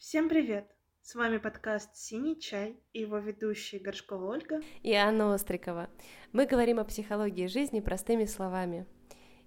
[0.00, 0.64] Всем привет!
[1.02, 5.90] С вами подкаст «Синий чай» и его ведущие Горшкова Ольга и Анна Острикова.
[6.32, 8.86] Мы говорим о психологии жизни простыми словами.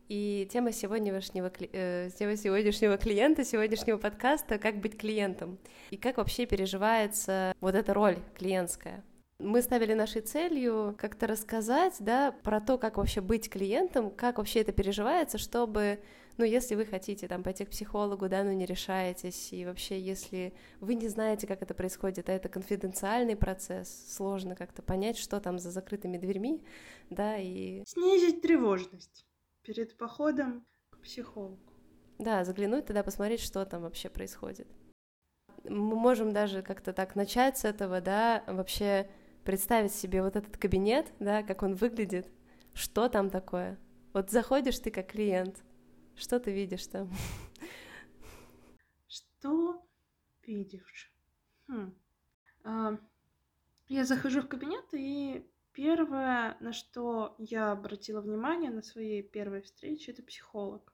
[0.09, 5.57] И тема сегодняшнего, э, тема сегодняшнего клиента, сегодняшнего подкаста— как быть клиентом
[5.89, 9.03] и как вообще переживается вот эта роль клиентская.
[9.39, 14.61] Мы ставили нашей целью как-то рассказать, да, про то, как вообще быть клиентом, как вообще
[14.61, 15.99] это переживается, чтобы
[16.37, 20.53] ну, если вы хотите там пойти к психологу, да, но не решаетесь, и вообще, если
[20.79, 25.59] вы не знаете, как это происходит, а это конфиденциальный процесс, сложно как-то понять, что там
[25.59, 26.63] за закрытыми дверьми,
[27.09, 27.83] да, и...
[27.85, 29.25] Снизить тревожность
[29.61, 31.59] перед походом к психологу.
[32.17, 34.67] Да, заглянуть туда, посмотреть, что там вообще происходит.
[35.63, 39.09] Мы можем даже как-то так начать с этого, да, вообще
[39.43, 42.27] представить себе вот этот кабинет, да, как он выглядит,
[42.73, 43.77] что там такое.
[44.13, 45.63] Вот заходишь ты как клиент,
[46.15, 47.11] что ты видишь там?
[49.07, 49.85] Что
[50.43, 51.11] видишь?
[51.67, 51.95] Хм.
[52.63, 52.97] А,
[53.87, 60.11] я захожу в кабинет, и первое, на что я обратила внимание на своей первой встрече,
[60.11, 60.93] это психолог.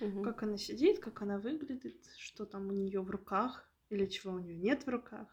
[0.00, 0.22] Угу.
[0.22, 4.38] Как она сидит, как она выглядит, что там у нее в руках или чего у
[4.38, 5.28] нее нет в руках.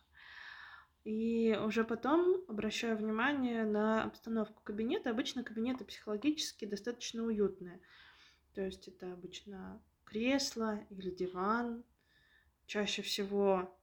[1.03, 5.09] И уже потом обращаю внимание на обстановку кабинета.
[5.09, 7.81] Обычно кабинеты психологически достаточно уютные.
[8.53, 11.83] То есть это обычно кресло или диван.
[12.65, 13.77] Чаще всего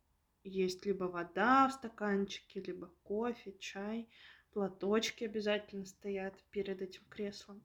[0.44, 4.08] есть либо вода в стаканчике, либо кофе, чай.
[4.52, 7.62] Платочки обязательно стоят перед этим креслом.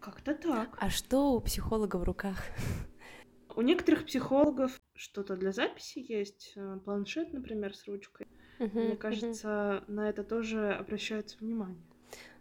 [0.00, 0.76] Как-то так.
[0.80, 2.38] А что у психолога в руках?
[3.56, 8.26] У некоторых психологов что-то для записи есть, э, планшет, например, с ручкой.
[8.58, 9.90] Uh-huh, Мне кажется, uh-huh.
[9.90, 11.82] на это тоже обращается внимание.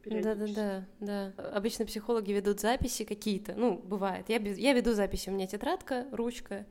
[0.06, 1.34] Да, да, да, да.
[1.54, 3.54] Обычно психологи ведут записи какие-то.
[3.56, 4.30] Ну, бывает.
[4.30, 6.66] Я, я веду записи, у меня тетрадка, ручка.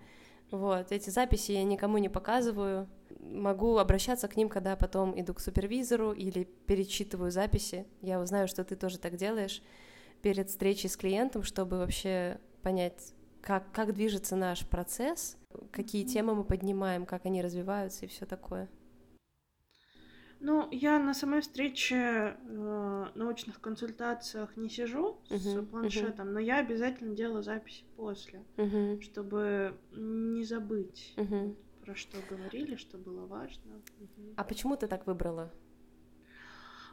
[0.50, 2.86] Вот, эти записи я никому не показываю.
[3.20, 7.86] Могу обращаться к ним, когда потом иду к супервизору или перечитываю записи.
[8.02, 9.62] Я узнаю, что ты тоже так делаешь
[10.20, 15.38] перед встречей с клиентом, чтобы вообще понять, как, как движется наш процесс,
[15.70, 18.68] какие темы мы поднимаем, как они развиваются и все такое.
[20.44, 26.32] Ну, я на самой встрече, э, научных консультациях не сижу uh-huh, с планшетом, uh-huh.
[26.32, 29.00] но я обязательно делаю записи после, uh-huh.
[29.02, 31.56] чтобы не забыть, uh-huh.
[31.84, 33.82] про что говорили, что было важно.
[34.00, 34.34] Uh-huh.
[34.36, 35.52] А почему ты так выбрала?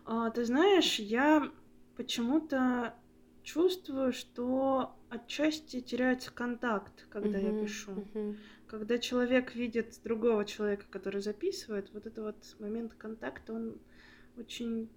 [0.05, 1.51] А, ты знаешь, я
[1.97, 2.93] почему-то
[3.41, 8.05] чувствую, что отчасти теряется контакт, когда uh-huh, я пишу.
[8.13, 8.37] Uh-huh
[8.69, 13.79] когда человек видит другого человека, который записывает, вот этот вот момент контакта, он
[14.37, 14.89] очень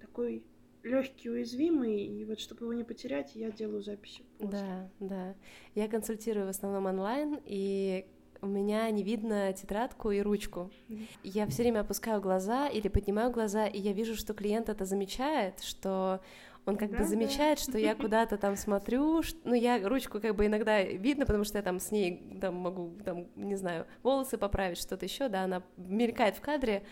[0.00, 0.44] такой
[0.82, 4.22] легкий, уязвимый, и вот чтобы его не потерять, я делаю записи.
[4.38, 4.58] После.
[4.58, 5.34] Да, да.
[5.74, 8.06] Я консультирую в основном онлайн, и
[8.42, 10.70] у меня не видно тетрадку и ручку.
[10.88, 11.06] Mm-hmm.
[11.24, 15.60] Я все время опускаю глаза или поднимаю глаза, и я вижу, что клиент это замечает,
[15.60, 16.20] что
[16.66, 17.62] он как да, бы замечает, да.
[17.62, 21.62] что я куда-то там смотрю, ну, я ручку как бы иногда видно, потому что я
[21.62, 26.36] там с ней там могу, там, не знаю, волосы поправить, что-то еще, да, она мелькает
[26.36, 26.84] в кадре,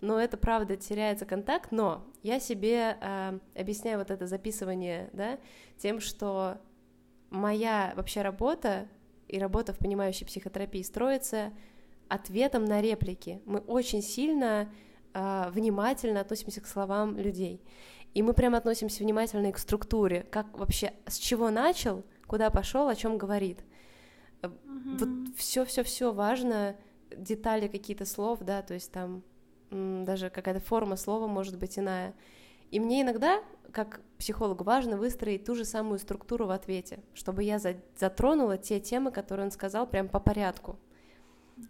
[0.00, 5.38] но это правда теряется контакт, но я себе э, объясняю вот это записывание, да,
[5.76, 6.58] тем, что
[7.30, 8.88] моя вообще работа
[9.28, 11.52] и работа в понимающей психотерапии строится
[12.08, 13.42] ответом на реплики.
[13.44, 14.72] Мы очень сильно
[15.12, 17.62] э, внимательно относимся к словам людей.
[18.14, 22.96] И мы прям относимся внимательно к структуре, как вообще, с чего начал, куда пошел, о
[22.96, 23.60] чем говорит.
[24.42, 24.98] Mm-hmm.
[24.98, 26.76] Вот все-все-все важно,
[27.16, 29.22] детали какие-то слов, да, то есть там
[29.70, 32.14] даже какая-то форма слова может быть иная.
[32.70, 33.42] И мне иногда,
[33.72, 37.58] как психологу, важно выстроить ту же самую структуру в ответе, чтобы я
[37.96, 40.78] затронула те темы, которые он сказал, прям по порядку.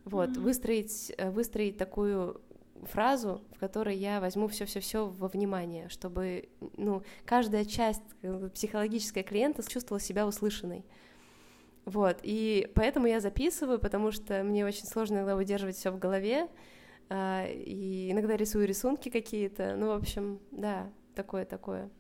[0.04, 0.40] Вот, mm-hmm.
[0.40, 2.42] выстроить, э, выстроить такую
[2.84, 9.68] фразу, в которой я возьму все-все-все во внимание, чтобы ну, каждая часть э, психологическая клиента
[9.68, 10.84] чувствовала себя услышанной.
[11.84, 16.48] Вот, и поэтому я записываю, потому что мне очень сложно иногда выдерживать все в голове,
[17.08, 21.90] а, и иногда рисую рисунки какие-то, ну, в общем, да, такое-такое.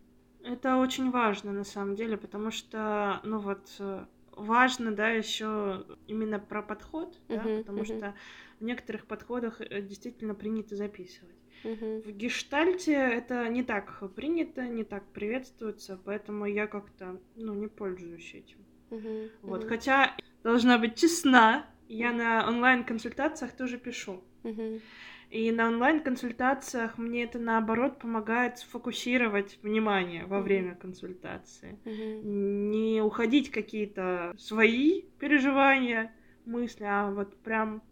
[0.44, 4.04] Это очень важно, на самом деле, потому что, ну вот, э,
[4.38, 7.98] важно, да, еще именно про подход, uh-huh, да, потому uh-huh.
[7.98, 8.14] что
[8.60, 11.36] в некоторых подходах э, действительно принято записывать.
[11.64, 12.02] Uh-huh.
[12.02, 18.32] В гештальте это не так принято, не так приветствуется, поэтому я как-то, ну, не пользуюсь
[18.34, 18.58] этим.
[18.90, 19.30] Uh-huh.
[19.42, 19.68] Вот, uh-huh.
[19.68, 24.22] хотя должна быть честна, я на онлайн-консультациях тоже пишу.
[24.44, 24.80] Uh-huh.
[25.30, 31.78] И на онлайн-консультациях мне это наоборот помогает сфокусировать внимание во время консультации.
[31.84, 32.22] Mm-hmm.
[32.22, 36.12] Не уходить какие-то свои переживания
[36.46, 37.82] мысли, а вот прям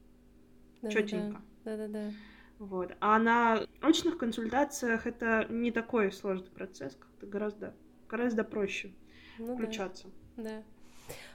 [0.91, 1.43] четенько.
[1.65, 2.11] Да-да-да.
[2.59, 2.93] Вот.
[3.01, 7.75] А на очных консультациях это не такой сложный процесс, как-то гораздо,
[8.09, 8.95] гораздо проще
[9.39, 10.09] ну, включаться.
[10.39, 10.43] Да.
[10.43, 10.63] да.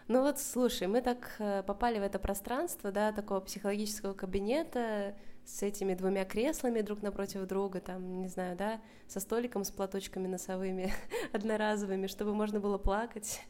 [0.07, 5.15] Ну вот, слушай, мы так э, попали в это пространство, да, такого психологического кабинета
[5.45, 10.27] с этими двумя креслами друг напротив друга, там, не знаю, да, со столиком с платочками
[10.27, 10.93] носовыми,
[11.33, 13.41] одноразовыми, чтобы можно было плакать.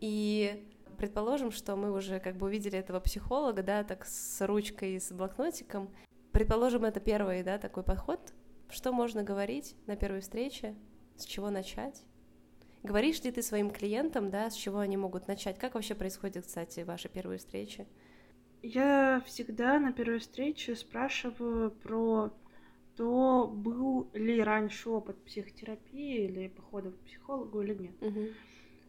[0.00, 5.00] И предположим, что мы уже как бы увидели этого психолога, да, так с ручкой и
[5.00, 5.90] с блокнотиком.
[6.32, 8.20] Предположим, это первый, да, такой подход.
[8.68, 10.74] Что можно говорить на первой встрече?
[11.16, 12.02] С чего начать?
[12.82, 15.58] Говоришь ли ты своим клиентам, да, с чего они могут начать?
[15.58, 17.86] Как вообще происходят, кстати, ваши первые встречи?
[18.62, 22.32] Я всегда на первой встрече спрашиваю про
[22.96, 27.94] то, был ли раньше опыт психотерапии или похода к психологу или нет.
[28.00, 28.28] Угу.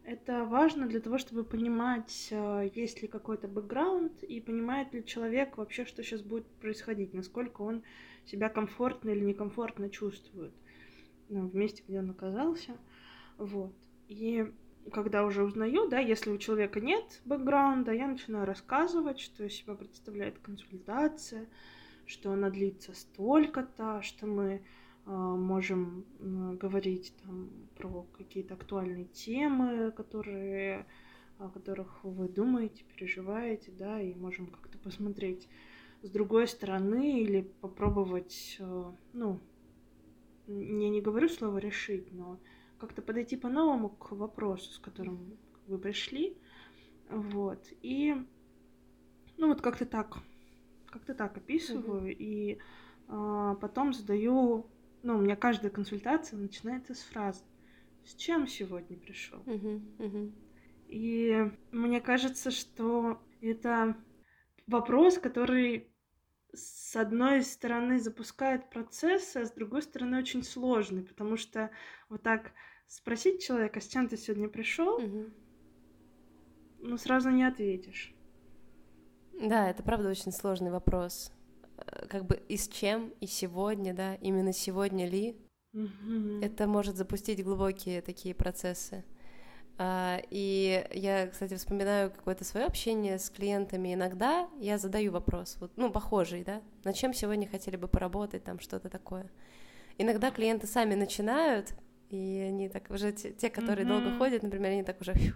[0.04, 5.56] Это важно для того, чтобы понимать, э, есть ли какой-то бэкграунд и понимает ли человек
[5.56, 7.82] вообще, что сейчас будет происходить, насколько он
[8.26, 10.52] себя комфортно или некомфортно чувствует
[11.30, 12.76] ну, в месте, где он оказался.
[13.38, 13.72] Вот.
[14.08, 14.52] И
[14.92, 19.74] когда уже узнаю, да, если у человека нет бэкграунда, я начинаю рассказывать, что из себя
[19.74, 21.48] представляет консультация,
[22.06, 24.62] что она длится столько-то, что мы
[25.06, 30.86] э, можем э, говорить там про какие-то актуальные темы, которые,
[31.38, 35.48] о которых вы думаете, переживаете, да, и можем как-то посмотреть
[36.02, 39.40] с другой стороны или попробовать, э, ну,
[40.46, 42.38] я не говорю слово решить, но
[42.84, 46.36] как-то подойти по-новому к вопросу, с которым вы пришли.
[47.10, 47.66] Вот.
[47.82, 48.14] И
[49.36, 50.18] ну вот как-то так,
[50.86, 52.16] как-то так описываю, mm-hmm.
[52.18, 52.58] и
[53.08, 54.66] а, потом задаю,
[55.02, 57.42] ну, у меня каждая консультация начинается с фразы
[58.04, 59.96] «С чем сегодня пришел?» mm-hmm.
[59.98, 60.32] Mm-hmm.
[60.88, 63.96] И мне кажется, что это
[64.66, 65.88] вопрос, который
[66.52, 71.70] с одной стороны запускает процесс, а с другой стороны очень сложный, потому что
[72.08, 72.52] вот так
[72.86, 75.30] спросить человека, с чем ты сегодня пришел, угу.
[76.80, 78.14] ну сразу не ответишь.
[79.40, 81.32] Да, это правда очень сложный вопрос.
[81.76, 85.36] Э, как бы и с чем, и сегодня, да, именно сегодня ли,
[85.72, 86.40] угу.
[86.40, 89.04] это может запустить глубокие такие процессы.
[89.76, 93.92] А, и я, кстати, вспоминаю какое-то свое общение с клиентами.
[93.92, 98.60] Иногда я задаю вопрос, вот, ну, похожий, да, на чем сегодня хотели бы поработать, там
[98.60, 99.30] что-то такое.
[99.98, 101.74] Иногда клиенты сами начинают,
[102.10, 103.88] и они так уже, те, те которые mm-hmm.
[103.88, 105.34] долго ходят, например, они так уже фью,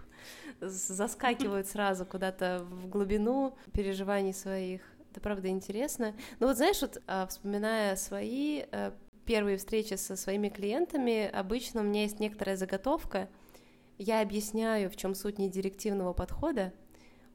[0.61, 4.81] заскакивают сразу куда-то в глубину переживаний своих.
[5.11, 6.15] Это правда интересно.
[6.39, 8.91] Но вот знаешь, вот а, вспоминая свои э,
[9.25, 13.29] первые встречи со своими клиентами, обычно у меня есть некоторая заготовка.
[13.97, 16.73] Я объясняю, в чем суть недирективного подхода.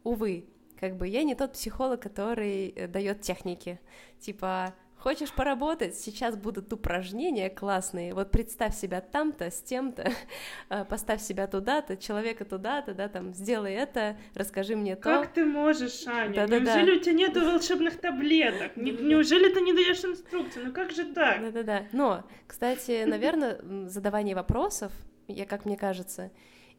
[0.04, 0.46] Увы,
[0.78, 3.80] как бы я не тот психолог, который э, дает техники.
[4.20, 5.94] Типа, Хочешь поработать?
[5.96, 8.14] Сейчас будут упражнения классные.
[8.14, 10.10] Вот представь себя там-то, с тем-то,
[10.70, 15.02] э, поставь себя туда-то, человека туда-то, да, там, сделай это, расскажи мне то.
[15.02, 16.46] Как ты можешь, Аня?
[16.46, 18.76] Да, Неужели да, у тебя нету волшебных таблеток?
[18.76, 20.62] Неужели ты не даешь инструкции?
[20.64, 21.40] Ну как же так?
[21.40, 21.86] Да-да-да.
[21.92, 23.58] Но, кстати, наверное,
[23.88, 24.92] задавание вопросов,
[25.28, 26.30] я, как мне кажется,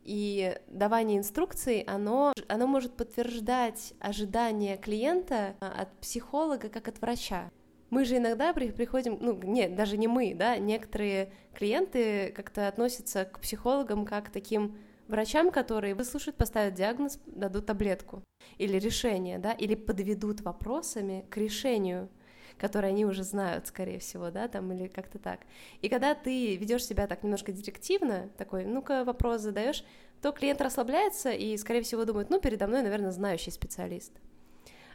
[0.05, 7.51] и давание инструкций, оно, оно может подтверждать ожидания клиента а, от психолога как от врача.
[7.89, 13.25] Мы же иногда при, приходим, ну, нет, даже не мы, да, некоторые клиенты как-то относятся
[13.25, 14.77] к психологам как к таким
[15.07, 18.23] врачам, которые выслушают, поставят диагноз, дадут таблетку
[18.57, 22.09] или решение, да, или подведут вопросами к решению,
[22.57, 25.41] которое они уже знают, скорее всего, да, там, или как-то так.
[25.81, 29.83] И когда ты ведешь себя так немножко директивно, такой, ну-ка, вопрос задаешь,
[30.21, 34.13] то клиент расслабляется и, скорее всего, думает, ну, передо мной, наверное, знающий специалист.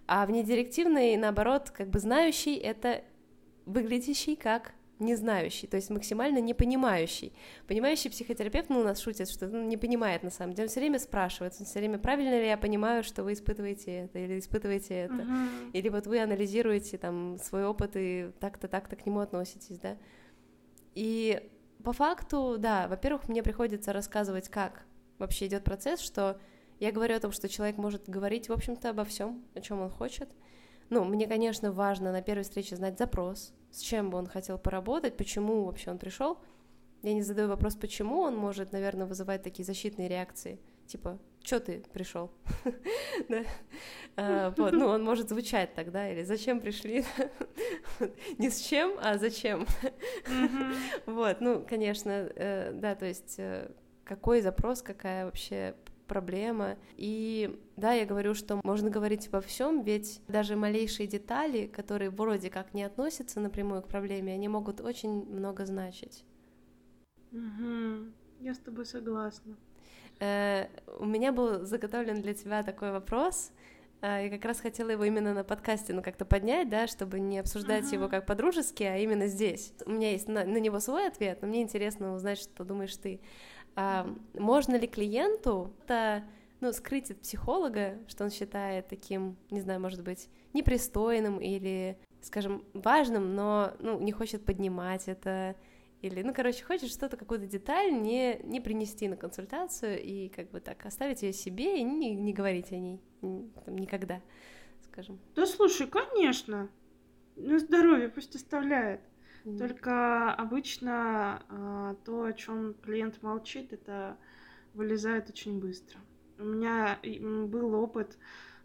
[0.07, 3.05] А внедирективный, наоборот, как бы знающий— это
[3.67, 7.33] выглядящий как не знающий, то есть максимально не понимающий.
[7.67, 10.99] Психотерапевт, ну, у нас шутит, что ну, не понимает на самом деле, он все время
[10.99, 15.15] спрашивает, он все время, правильно ли я понимаю, что вы испытываете это, или испытываете это,
[15.15, 15.71] uh-huh.
[15.73, 19.97] или вот вы анализируете там свой опыт и так-то, так-то к нему относитесь, да.
[20.95, 21.49] И
[21.83, 24.85] по факту, да, во-первых, мне приходится рассказывать, как
[25.19, 26.39] вообще идет процесс, что
[26.81, 29.91] я говорю о том, что человек может говорить, в общем-то, обо всем, о чем он
[29.91, 30.29] хочет.
[30.89, 35.17] Ну, мне, конечно, важно на первой встрече знать запрос, с чем бы он хотел поработать,
[35.17, 36.39] почему вообще он пришел.
[37.03, 41.85] Я не задаю вопрос, почему он может, наверное, вызывать такие защитные реакции, типа, что ты
[41.93, 42.31] пришел?
[44.17, 47.05] А, ну, он может звучать тогда, или зачем пришли?
[48.39, 49.67] Не с чем, а зачем?
[51.07, 53.71] Вот, ну, конечно, э, да, то есть э,
[54.05, 55.75] какой запрос, какая вообще
[56.11, 56.77] проблема.
[56.97, 62.51] И да, я говорю, что можно говорить обо всем, ведь даже малейшие детали, которые вроде
[62.51, 66.25] как не относятся напрямую к проблеме, они могут очень много значить.
[67.31, 68.11] Угу.
[68.41, 69.57] Я с тобой согласна.
[70.19, 70.67] Э,
[70.99, 73.53] у меня был заготовлен для тебя такой вопрос.
[74.03, 77.85] Я как раз хотела его именно на подкасте, ну, как-то поднять, да, чтобы не обсуждать
[77.85, 77.97] uh-huh.
[77.97, 79.75] его как по-дружески, а именно здесь.
[79.85, 83.21] У меня есть на, на него свой ответ, но мне интересно узнать, что думаешь ты.
[83.77, 86.25] А, можно ли клиенту это,
[86.61, 92.65] ну, скрыть от психолога, что он считает таким, не знаю, может быть, непристойным или, скажем,
[92.75, 95.57] важным, но, ну, не хочет поднимать это,
[96.03, 100.61] или, ну, короче, хочет что-то, какую-то деталь не, не принести на консультацию и как бы
[100.61, 104.21] так оставить ее себе и не, не говорить о ней там, никогда,
[104.83, 105.21] скажем.
[105.35, 106.71] Да слушай, конечно.
[107.37, 109.01] На здоровье пусть оставляет.
[109.45, 109.59] Mm.
[109.59, 114.17] Только обычно а, то, о чем клиент молчит, это
[114.75, 115.99] вылезает очень быстро.
[116.39, 118.19] У меня был опыт,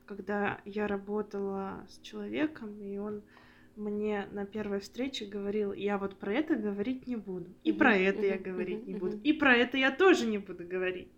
[0.06, 3.24] когда я работала с человеком, и он
[3.76, 7.78] мне на первой встрече говорил, я вот про это говорить не буду, и mm-hmm.
[7.78, 8.28] про это mm-hmm.
[8.28, 8.88] я говорить mm-hmm.
[8.88, 11.10] не буду, и про это я тоже не буду говорить.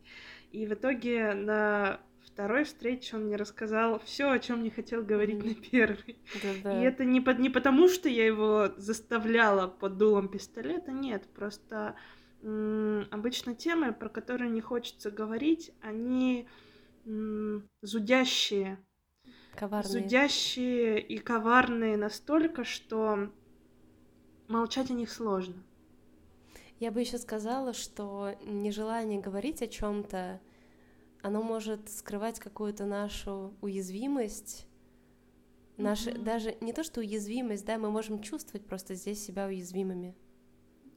[0.52, 5.40] И в итоге на второй встрече он мне рассказал все, о чем не хотел говорить
[5.40, 5.58] mm-hmm.
[5.58, 6.20] на первой.
[6.44, 6.82] Да-да.
[6.82, 11.96] И это не, по- не потому, что я его заставляла под дулом пистолета, нет, просто
[12.42, 16.48] м- обычно темы, про которые не хочется говорить, они
[17.06, 18.78] м- зудящие
[19.56, 19.92] Коварные.
[19.92, 23.32] Зудящие и коварные настолько, что
[24.48, 25.56] молчать о них сложно.
[26.80, 30.40] Я бы еще сказала, что нежелание говорить о чем-то,
[31.22, 34.68] оно может скрывать какую-то нашу уязвимость,
[35.78, 36.24] наши, mm-hmm.
[36.24, 40.16] даже не то что уязвимость, да, мы можем чувствовать просто здесь себя уязвимыми.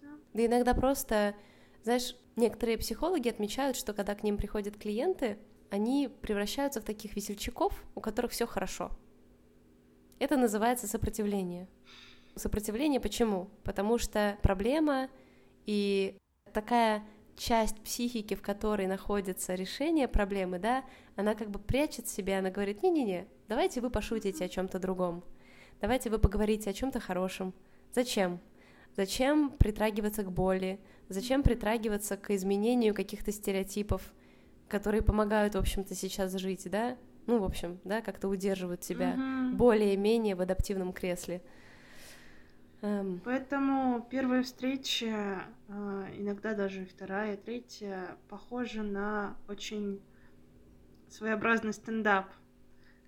[0.01, 0.09] Да.
[0.35, 1.35] да иногда просто,
[1.83, 5.39] знаешь, некоторые психологи отмечают, что когда к ним приходят клиенты,
[5.71, 8.91] они превращаются в таких весельчаков, у которых все хорошо.
[10.19, 11.69] Это называется сопротивление.
[12.35, 13.51] Сопротивление почему?
[13.65, 15.09] Потому что проблема
[15.67, 16.17] и
[16.53, 17.05] такая
[17.41, 20.85] часть психики, в которой находится решение проблемы, да,
[21.17, 25.25] она как бы прячет себя, она говорит, не-не-не, давайте вы пошутите о чем-то другом,
[25.81, 27.55] давайте вы поговорите о чем-то хорошем.
[27.93, 28.41] Зачем?
[28.97, 30.79] Зачем притрагиваться к боли?
[31.09, 34.13] Зачем притрагиваться к изменению каких-то стереотипов?
[34.71, 39.57] которые помогают, в общем-то, сейчас жить, да, ну, в общем, да, как-то удерживают тебя угу.
[39.57, 41.43] более-менее в адаптивном кресле.
[42.83, 43.21] Эм.
[43.25, 50.01] Поэтому первая встреча, а, иногда даже вторая, третья, похожа на очень
[51.09, 52.31] своеобразный стендап,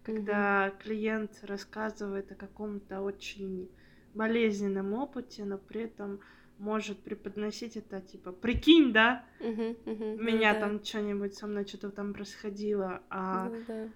[0.02, 0.82] когда угу.
[0.82, 3.70] клиент рассказывает о каком-то очень
[4.14, 6.20] болезненном опыте, но при этом
[6.58, 10.84] может преподносить это, типа, прикинь, да, uh-huh, uh-huh, меня да, там да.
[10.84, 13.48] что-нибудь со мной что-то там происходило, а...
[13.48, 13.88] Да, да.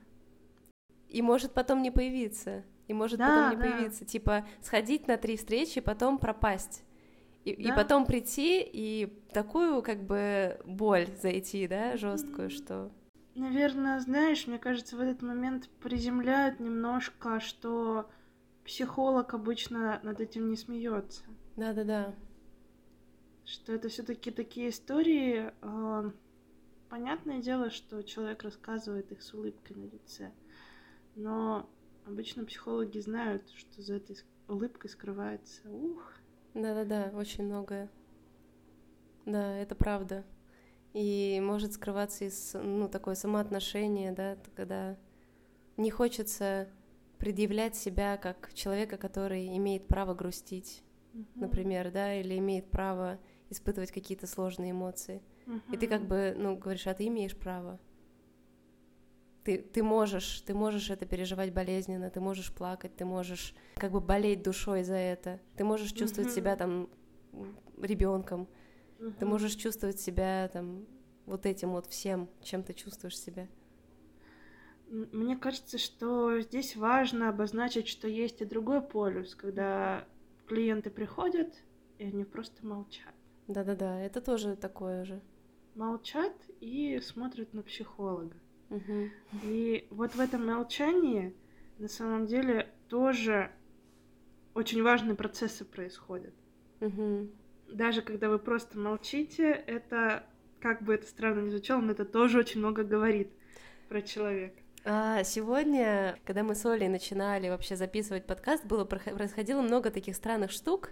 [1.09, 3.71] И может потом не появиться, и может да, потом не да.
[3.71, 6.85] появиться, типа, сходить на три встречи, потом пропасть.
[7.45, 7.63] И, да.
[7.63, 12.91] и потом прийти и такую, как бы, боль зайти, да, жесткую, что...
[13.35, 18.09] Наверное, знаешь, мне кажется, в этот момент приземляют немножко, что
[18.65, 21.23] психолог обычно над этим не смеется.
[21.57, 22.15] Да-да-да
[23.47, 25.53] что это все-таки такие истории.
[25.63, 26.11] Э,
[26.91, 30.33] понятное дело, что человек рассказывает их с улыбкой на лице,
[31.15, 31.71] но
[32.07, 36.13] обычно психологи знают, что за этой улыбкой скрывается ух.
[36.55, 37.91] Да-да-да, очень многое.
[39.27, 40.25] Да, это правда.
[40.95, 44.97] И может скрываться из, ну, такое самоотношение, да, когда
[45.77, 46.69] не хочется
[47.19, 50.83] предъявлять себя как человека, который имеет право грустить,
[51.13, 51.27] uh-huh.
[51.35, 53.19] например, да, или имеет право
[53.51, 55.23] испытывать какие-то сложные эмоции.
[55.47, 55.61] Uh-huh.
[55.75, 57.79] И ты как бы, ну, говоришь, а ты имеешь право.
[59.47, 64.01] Ты, ты можешь, ты можешь это переживать болезненно, ты можешь плакать, ты можешь как бы
[64.01, 66.35] болеть душой за это, ты можешь чувствовать uh-huh.
[66.35, 66.89] себя там
[67.81, 68.49] ребенком,
[68.99, 69.15] uh-huh.
[69.21, 70.85] ты можешь чувствовать себя там
[71.27, 73.47] вот этим вот всем, чем ты чувствуешь себя.
[74.89, 80.09] Мне кажется, что здесь важно обозначить, что есть и другой полюс, когда
[80.49, 81.55] клиенты приходят,
[81.99, 83.15] и они просто молчат.
[83.47, 85.23] Да-да-да, это тоже такое же.
[85.77, 88.35] Молчат и смотрят на психолога.
[88.71, 89.11] Угу.
[89.45, 91.35] И вот в этом молчании
[91.79, 93.51] на самом деле тоже
[94.55, 96.35] очень важные процессы происходят.
[96.81, 97.29] Угу.
[97.73, 100.25] Даже когда вы просто молчите, это,
[100.61, 103.31] как бы это странно ни звучало, но это тоже очень много говорит
[103.89, 104.61] про человека.
[104.85, 110.53] А сегодня, когда мы с Олей начинали вообще записывать подкаст, было происходило много таких странных
[110.53, 110.91] штук,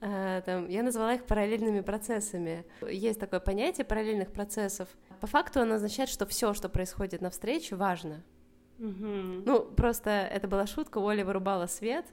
[0.00, 2.64] Э, там, я назвала их параллельными процессами.
[2.88, 4.88] Есть такое понятие параллельных процессов.
[5.20, 8.22] По факту она означает, что все, что происходит на встрече, важно.
[8.78, 9.44] Мгм.
[9.44, 12.06] Ну, просто это была шутка, Оля вырубала свет,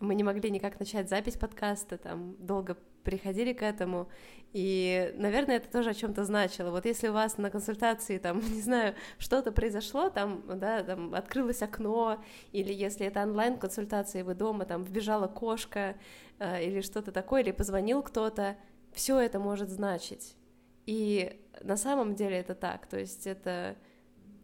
[0.00, 4.08] мы не могли никак начать запись подкаста, там долго приходили к этому,
[4.52, 6.70] и, наверное, это тоже о чем-то значило.
[6.70, 11.62] Вот если у вас на консультации, там, не знаю, что-то произошло, там, да, там открылось
[11.62, 15.96] окно, или если это онлайн-консультация, вы дома, там, вбежала кошка,
[16.38, 18.56] э, или что-то такое, или позвонил кто-то,
[18.92, 20.36] все это может значить.
[20.90, 23.76] И на самом деле это так, то есть это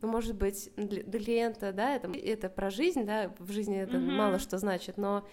[0.01, 3.99] ну, может быть, для, для клиента, да, это, это про жизнь, да, в жизни это
[3.99, 4.17] Мгм.
[4.17, 5.27] мало что значит, но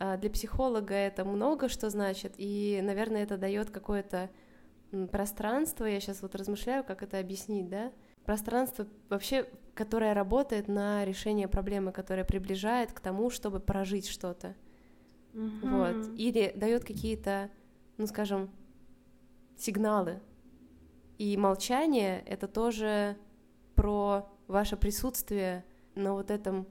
[0.00, 4.28] а, для психолога это много что значит, и, наверное, это дает какое-то
[5.12, 7.92] пространство, я сейчас вот размышляю, как это объяснить, да,
[8.24, 14.56] пространство вообще, которое работает на решение проблемы, которое приближает к тому, чтобы прожить что-то,
[15.32, 15.70] Мгм.
[15.70, 17.50] вот, или дает какие-то,
[17.98, 18.50] ну, скажем,
[19.56, 20.20] сигналы,
[21.18, 23.16] и молчание— это тоже
[23.74, 26.66] про ваше присутствие на вот этом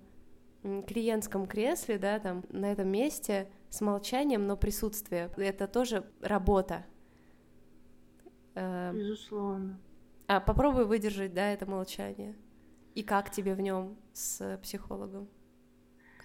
[0.88, 5.30] клиентском кресле, да, там, на этом месте с молчанием, но присутствие.
[5.38, 6.86] Это тоже работа.
[8.56, 9.80] Э, Безусловно.
[10.28, 12.36] А попробуй выдержать, да, это молчание.
[12.96, 15.28] И как тебе в нем с психологом?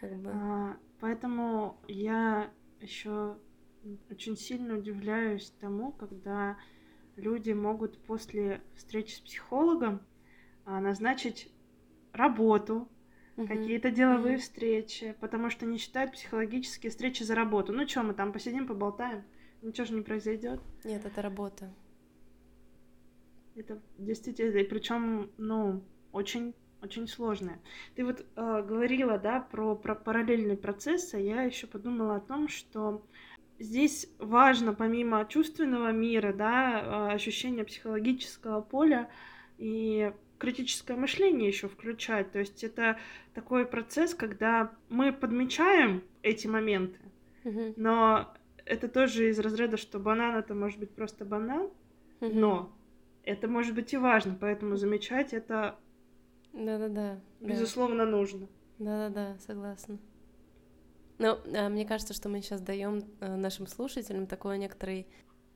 [0.00, 0.30] Как бы.
[0.32, 2.50] А, Поэтому я
[2.80, 3.38] еще
[4.10, 6.58] очень сильно удивляюсь тому, когда
[7.20, 10.00] люди могут после встречи с психологом
[10.64, 11.52] а, назначить
[12.12, 12.88] работу,
[13.36, 13.48] Мгм.
[13.48, 14.42] какие-то деловые Мгм.
[14.42, 17.72] встречи, потому что не считают психологические встречи за работу.
[17.72, 19.24] Ну что, мы там посидим, поболтаем,
[19.62, 20.60] ничего же не произойдет.
[20.84, 21.70] Нет, это работа.
[23.54, 27.60] Это действительно, и причем, ну, очень, очень сложное.
[27.94, 28.24] Ты вот э,
[28.62, 31.18] говорила, да, про, про параллельные процессы.
[31.18, 33.06] Я еще подумала о том, что
[33.60, 39.08] здесь важно, помимо чувственного мира, да, э, ощущения психологического поля
[39.58, 42.32] и критическое мышление еще включать.
[42.32, 42.98] То есть это
[43.34, 46.98] такой процесс, когда мы подмечаем эти моменты,
[47.76, 48.32] но
[48.64, 51.68] это тоже из разряда, что банан это может быть просто банан,
[52.20, 52.72] но
[53.24, 55.76] это может быть и важно, поэтому замечать это,
[56.52, 57.20] Да-да-да.
[57.40, 57.46] да.
[57.46, 58.48] безусловно, нужно.
[58.78, 59.98] Да-да-да, согласна.
[61.20, 65.04] Ну, мне кажется, что мы сейчас даем э, нашим слушателям такое некоторое,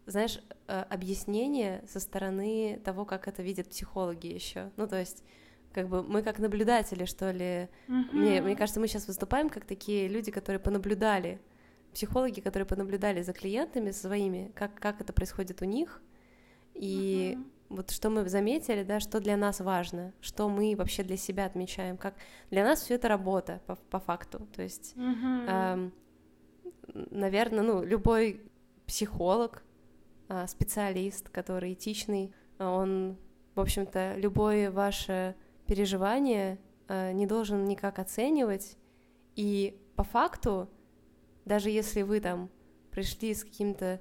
[0.04, 4.70] знаешь, э, объяснение со стороны того, как это видят психологи еще.
[4.76, 5.24] Ну, то есть,
[5.72, 7.68] как бы мы как наблюдатели, что ли.
[8.12, 11.40] Мне, мне кажется, мы сейчас выступаем как такие люди, которые понаблюдали,
[11.94, 16.02] психологи, которые понаблюдали за клиентами своими, как, как это происходит у них,
[16.74, 17.53] и Мгм.
[17.68, 21.96] Вот что мы заметили, да, что для нас важно, что мы вообще для себя отмечаем,
[21.96, 22.14] как
[22.50, 25.92] для нас все это работа по, по факту, то есть, Мгм.
[27.10, 28.40] наверное, ну любой
[28.86, 29.62] психолог,
[30.28, 33.16] а, специалист, который этичный, а, он,
[33.54, 35.34] в общем-то, любое ваше
[35.66, 38.76] переживание а, не должен никак оценивать,
[39.36, 40.68] и по факту,
[41.44, 42.50] даже если вы там
[42.90, 44.00] пришли с каким-то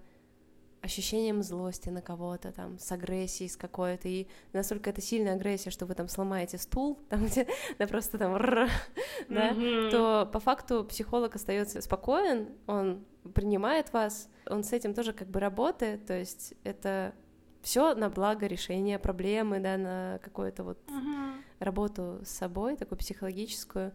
[0.84, 5.86] ощущением злости на кого-то, там, с агрессией с какой-то, и настолько это сильная агрессия, что
[5.86, 7.48] вы там сломаете стул, там, где,
[7.80, 8.34] да, просто там,
[9.30, 9.90] да, Мгм.
[9.90, 15.40] то по факту психолог остается спокоен, он принимает вас, он с этим тоже как бы
[15.40, 17.14] работает, то есть это
[17.62, 21.42] все на благо решения проблемы, да, на какую-то вот Мгм.
[21.60, 23.94] работу с собой, такую психологическую.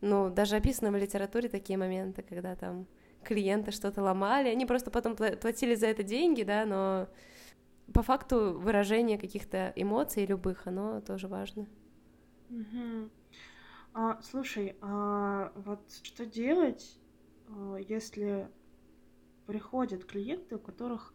[0.00, 2.86] Ну, даже описаны в литературе такие моменты, когда там
[3.24, 7.08] клиенты что-то ломали, они просто потом пла- платили за это деньги, да, но
[7.92, 11.66] по факту выражение каких-то эмоций любых, оно тоже важно.
[12.48, 13.10] Мгм.
[13.94, 16.98] А, слушай, а вот что делать,
[17.48, 18.48] а, если
[19.46, 21.12] приходят клиенты, у которых,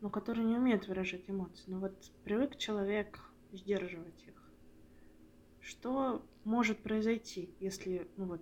[0.00, 3.20] ну, которые не умеют выражать эмоции, ну вот привык человек
[3.52, 4.34] сдерживать их.
[5.60, 8.40] Что может произойти, если, ну вот,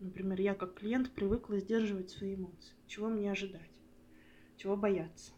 [0.00, 2.74] например, я как клиент привыкла сдерживать свои эмоции?
[2.86, 3.80] Чего мне ожидать?
[4.56, 5.32] Чего бояться?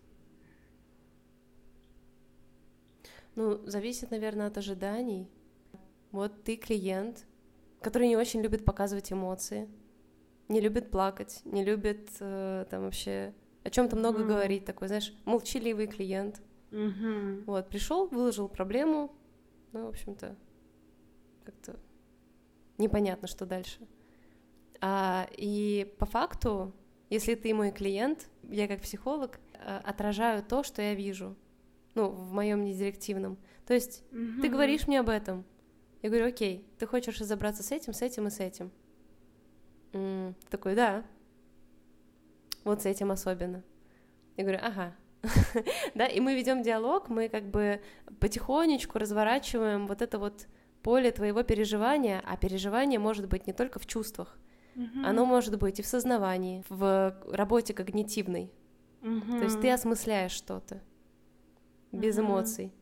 [3.34, 5.28] Ну, зависит, наверное, от ожиданий.
[6.10, 7.26] Вот ты клиент,
[7.80, 9.68] который не очень любит показывать эмоции,
[10.48, 14.28] не любит плакать, не любит э, там вообще о чем-то много Мгм.
[14.28, 16.42] говорить, такой, знаешь, молчаливый клиент.
[16.70, 17.44] Мгм.
[17.46, 19.14] Вот, пришел, выложил проблему,
[19.72, 20.36] ну, в общем-то,
[21.44, 21.78] как-то
[22.76, 23.86] непонятно, что дальше.
[24.84, 26.74] А, и по факту,
[27.08, 31.36] если ты мой клиент, я как психолог э, отражаю то, что я вижу,
[31.94, 33.38] ну, в моем недирективном.
[33.64, 34.50] То есть ты Мгм.
[34.50, 35.44] говоришь мне об этом,
[36.02, 38.72] я говорю, окей, ты хочешь разобраться с этим, с этим и с этим.
[39.92, 41.04] М, Такой, да.
[42.64, 43.62] Вот с этим особенно.
[44.36, 44.96] Я говорю, ага,
[45.94, 47.80] да, и мы ведем диалог, мы как бы
[48.18, 50.48] потихонечку разворачиваем вот это вот
[50.82, 54.36] поле твоего переживания, а переживание может быть не только в чувствах,
[54.74, 55.04] Мгм.
[55.04, 58.50] оно может быть и в сознавании, в работе когнитивной.
[59.00, 59.38] Мгм.
[59.38, 60.80] То есть ты осмысляешь что-то
[61.92, 62.26] без Мгм.
[62.26, 62.72] эмоций.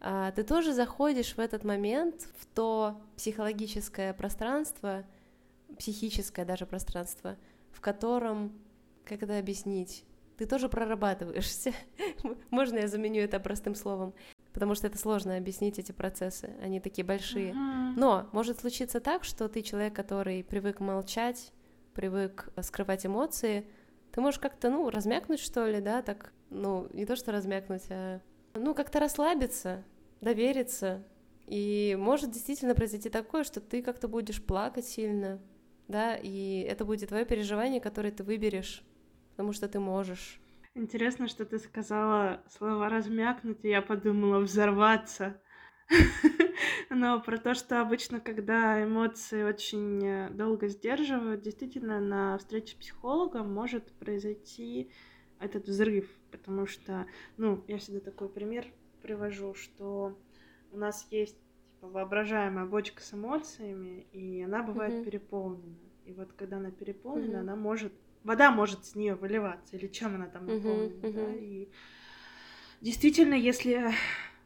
[0.00, 5.04] А, ты тоже заходишь в этот момент в то психологическое пространство,
[5.78, 7.36] психическое даже пространство,
[7.70, 8.52] в котором,
[9.04, 10.04] как это объяснить,
[10.38, 11.72] ты тоже прорабатываешься.
[12.50, 14.14] Можно я заменю это простым словом?
[14.52, 17.52] Потому что это сложно объяснить эти процессы, они такие большие.
[17.54, 17.94] Мгм.
[17.96, 21.52] Но может случиться так, что ты человек, который привык молчать,
[21.94, 23.66] привык э, скрывать эмоции,
[24.12, 28.20] ты можешь как-то, ну, размякнуть, что ли, да, так, ну, не то, что размякнуть, а,
[28.54, 29.84] ну, как-то расслабиться,
[30.20, 31.04] довериться,
[31.46, 35.40] и может действительно произойти такое, что ты как-то будешь плакать сильно,
[35.88, 38.82] да, и это будет твое переживание, которое ты выберешь,
[39.32, 40.40] потому что ты можешь.
[40.74, 45.40] Интересно, что ты сказала слова размякнуть, и я подумала взорваться.
[46.90, 52.78] Но про то, что обычно, когда эмоции очень э, долго сдерживают, действительно на встрече с
[52.78, 54.92] психологом может произойти
[55.40, 57.06] этот взрыв, потому что,
[57.36, 58.66] ну, я всегда такой пример
[59.02, 60.16] привожу, что
[60.70, 65.04] у нас есть типа, воображаемая бочка с эмоциями, и она бывает Мгм.
[65.04, 65.78] переполнена.
[66.04, 67.40] И вот когда она переполнена, Мгм.
[67.40, 67.92] она может
[68.24, 71.38] вода может с нее выливаться, или чем она там наполнена, да, мгм.
[71.38, 71.68] и
[72.80, 73.90] действительно, если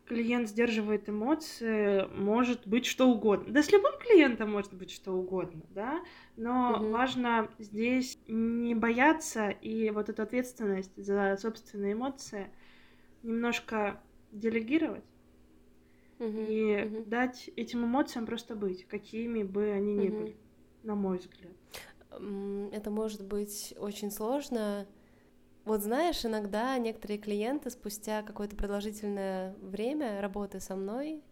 [0.07, 3.53] клиент сдерживает эмоции, может быть что угодно.
[3.53, 6.03] Да с любым клиентом может быть что угодно, да,
[6.37, 6.91] но Мгм.
[6.93, 12.51] важно здесь не бояться и вот эту ответственность за собственные эмоции
[13.23, 15.05] немножко делегировать
[16.19, 17.05] Мгм, и мгм.
[17.07, 20.19] дать этим эмоциям просто быть, какими бы они ни Мгм.
[20.19, 20.37] были,
[20.83, 21.53] на мой взгляд.
[22.73, 24.87] Это может быть очень сложно.
[25.65, 31.23] Вот знаешь, иногда некоторые клиенты спустя какое-то продолжительное время работы со мной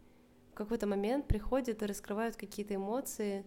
[0.53, 3.45] в какой-то момент приходят и раскрывают какие-то эмоции.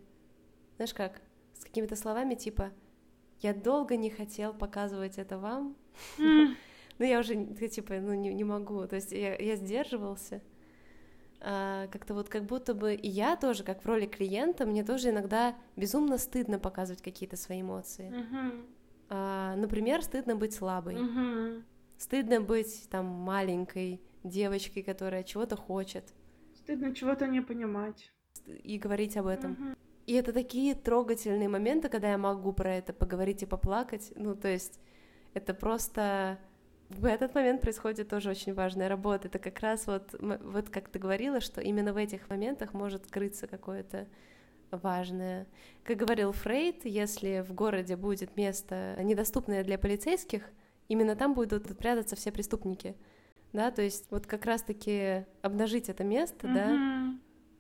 [0.76, 1.22] Знаешь как?
[1.54, 2.72] С какими-то словами типа
[3.42, 5.76] «Я долго не хотел показывать это вам,
[6.18, 6.56] М,
[7.00, 7.36] ну я уже
[7.68, 8.86] типа ну не, могу».
[8.88, 10.42] То есть я сдерживался.
[11.42, 15.10] А, как-то вот как будто бы и я тоже, как в роли клиента, мне тоже
[15.10, 18.14] иногда безумно стыдно показывать какие-то свои эмоции.
[19.10, 21.64] А, например, стыдно быть слабой, мгм.
[21.98, 26.14] стыдно быть там маленькой девочкой, которая чего-то хочет,
[26.56, 28.12] Стыдно чего-то не понимать.
[28.48, 29.52] и говорить об этом.
[29.52, 29.76] Мгм.
[30.08, 34.12] И это такие трогательные моменты, когда я могу про это поговорить и поплакать.
[34.16, 34.80] Ну, то есть
[35.34, 36.40] это просто
[36.90, 39.28] в этот момент происходит тоже очень важная работа.
[39.28, 43.48] Это как раз вот, вот как ты говорила, что именно в этих моментах может скрыться
[43.48, 44.08] какое-то
[44.72, 45.48] важное.
[45.84, 50.44] Как говорил Фрейд, если в городе будет место, недоступное для полицейских,
[50.88, 52.96] именно там будут прятаться все преступники.
[53.54, 56.95] Да, то есть вот как раз-таки обнажить это место, да, Мгм.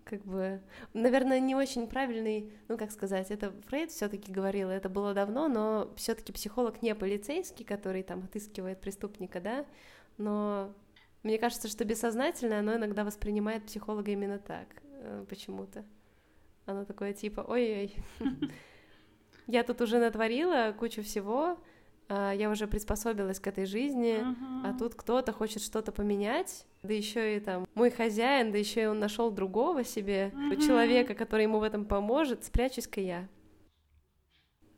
[0.05, 0.61] Как бы,
[0.93, 5.91] наверное, не очень правильный, ну как сказать, это Фрейд все-таки говорил, это было давно, но
[5.97, 9.65] все-таки психолог не полицейский, который там отыскивает преступника, да,
[10.17, 10.73] но
[11.23, 15.83] мне кажется, что бессознательно оно иногда воспринимает психолога именно так, э, почему-то.
[16.67, 17.95] Оно такое типа, ой-ой,
[19.47, 21.57] я тут уже натворила кучу всего,
[22.09, 24.23] я уже приспособилась к этой жизни,
[24.63, 24.77] а Мгм.
[24.77, 28.99] тут кто-то хочет что-то поменять, да еще и там мой хозяин, да еще и он
[28.99, 30.59] нашел другого себе, Мгм.
[30.59, 33.27] человека, который ему в этом поможет, спрячусь-ка я.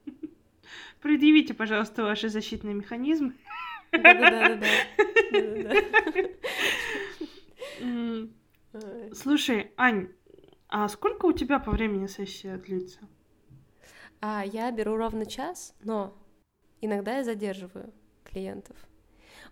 [1.02, 3.34] Предъявите, пожалуйста, ваши защитные механизмы.
[3.92, 4.68] Да-да-да.
[9.14, 10.10] Слушай, Ань,
[10.70, 13.00] а сколько у тебя по времени сессия длится?
[14.20, 16.18] А я беру ровно час, но
[16.82, 18.78] иногда я задерживаю клиентов.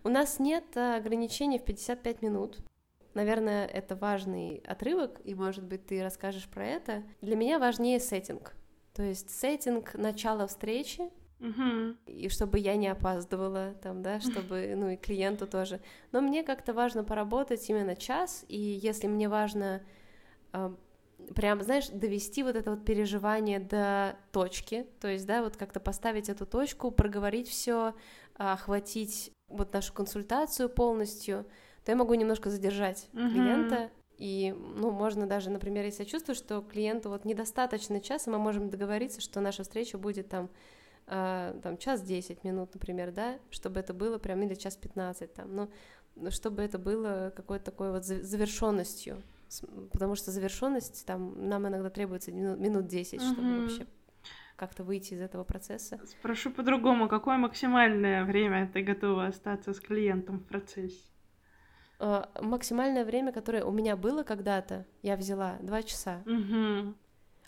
[0.04, 2.58] У нас нет а, ограничений в 55 минут.
[3.14, 7.02] Наверное, это важный отрывок, и, может быть, ты расскажешь про это.
[7.22, 8.54] Для меня важнее сеттинг.
[8.92, 11.98] То есть сеттинг начала встречи, Мгм.
[12.06, 15.80] и чтобы я не опаздывала там, да, чтобы, ну и клиенту тоже.
[16.12, 19.82] Но мне как-то важно поработать именно час, и если мне важно
[20.52, 20.74] а,
[21.34, 26.28] прям, знаешь, довести вот это вот переживание до точки, то есть, да, вот как-то поставить
[26.28, 27.94] эту точку, проговорить все,
[28.34, 31.44] охватить вот нашу консультацию полностью,
[31.84, 33.30] то я могу немножко задержать Мгм.
[33.32, 38.38] клиента, и, ну, можно даже, например, если я чувствую, что клиенту вот недостаточно часа, мы
[38.38, 40.48] можем договориться, что наша встреча будет там
[41.06, 45.54] а, там час 10 минут, например, да, чтобы это было прям или час 15 там,
[45.54, 45.68] но
[46.16, 49.22] но чтобы это было какой-то такой вот за- завершенностью,
[49.92, 53.62] потому что завершенность там нам иногда требуется минут, минут 10, чтобы Мгм.
[53.62, 53.86] вообще
[54.56, 56.00] как-то выйти из этого процесса.
[56.04, 61.04] Спрошу по-другому, какое максимальное время ты готова остаться с клиентом в процессе?
[61.98, 66.22] Uh, максимальное время, которое у меня было когда-то, я взяла два часа.
[66.26, 66.94] Угу.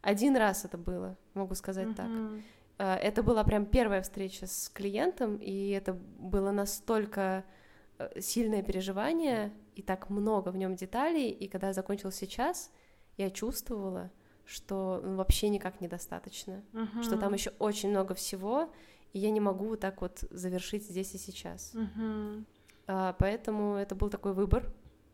[0.01, 1.95] Один раз это было, могу сказать угу.
[1.95, 2.07] так.
[2.07, 7.45] Uh, это была прям первая встреча с клиентом, и это было настолько
[7.99, 12.73] э, сильное переживание, и так много в нем деталей, и когда закончился час,
[13.17, 14.11] я чувствовала,
[14.45, 17.03] что ну, вообще никак недостаточно, uh-huh.
[17.05, 18.73] что там еще очень много всего,
[19.13, 21.75] и я не могу вот так вот завершить здесь и сейчас.
[21.77, 22.45] Uh-huh.
[22.89, 24.65] А, поэтому это был такой выбор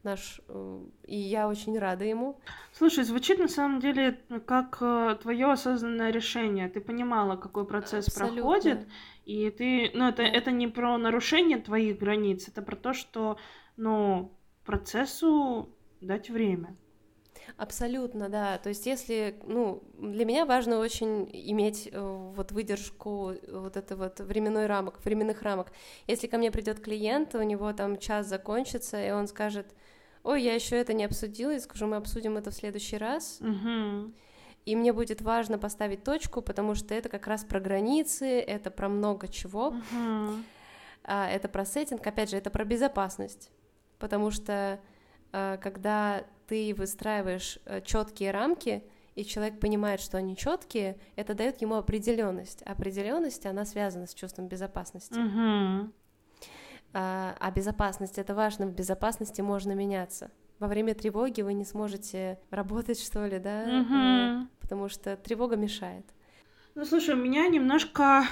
[0.03, 2.41] наш, э, и я очень рада ему.
[2.73, 6.69] Слушай, звучит на самом деле как э, твое осознанное решение.
[6.71, 8.43] Ты понимала, какой процесс Абсолютно.
[8.43, 8.89] проходит,
[9.27, 13.39] и ты, ну это это не про нарушение твоих границ, это про то, что,
[13.77, 14.31] ну
[14.65, 15.69] процессу
[16.01, 16.77] дать время.
[17.57, 18.59] Абсолютно, да.
[18.59, 24.21] То есть, если, ну, для меня важно очень иметь э, вот выдержку вот это вот
[24.21, 25.71] временной рамок, временных рамок.
[26.07, 29.75] Если ко мне придет клиент, у него там час закончится, и он скажет,
[30.23, 33.41] ой, я еще это не обсудила, и скажу, мы обсудим это в следующий раз.
[33.41, 34.13] Угу.
[34.65, 38.89] И мне будет важно поставить точку, потому что это как раз про границы, это про
[38.89, 39.69] много чего.
[39.69, 40.35] Угу.
[41.05, 43.51] Это про сеттинг, опять же, это про безопасность.
[44.05, 44.81] Потому что
[45.33, 51.63] э, когда ты выстраиваешь э, четкие рамки, и человек понимает, что они четкие, это дает
[51.63, 52.61] ему определенность.
[52.67, 55.15] Определенность, она связана с чувством безопасности.
[55.15, 55.91] Uh-huh.
[56.93, 60.31] А, а безопасность это важно, в безопасности можно меняться.
[60.59, 63.65] Во время тревоги вы не сможете работать, что ли, да?
[63.65, 64.47] Uh-huh.
[64.61, 66.05] Потому что тревога мешает.
[66.75, 68.25] Ну, слушай, у меня немножко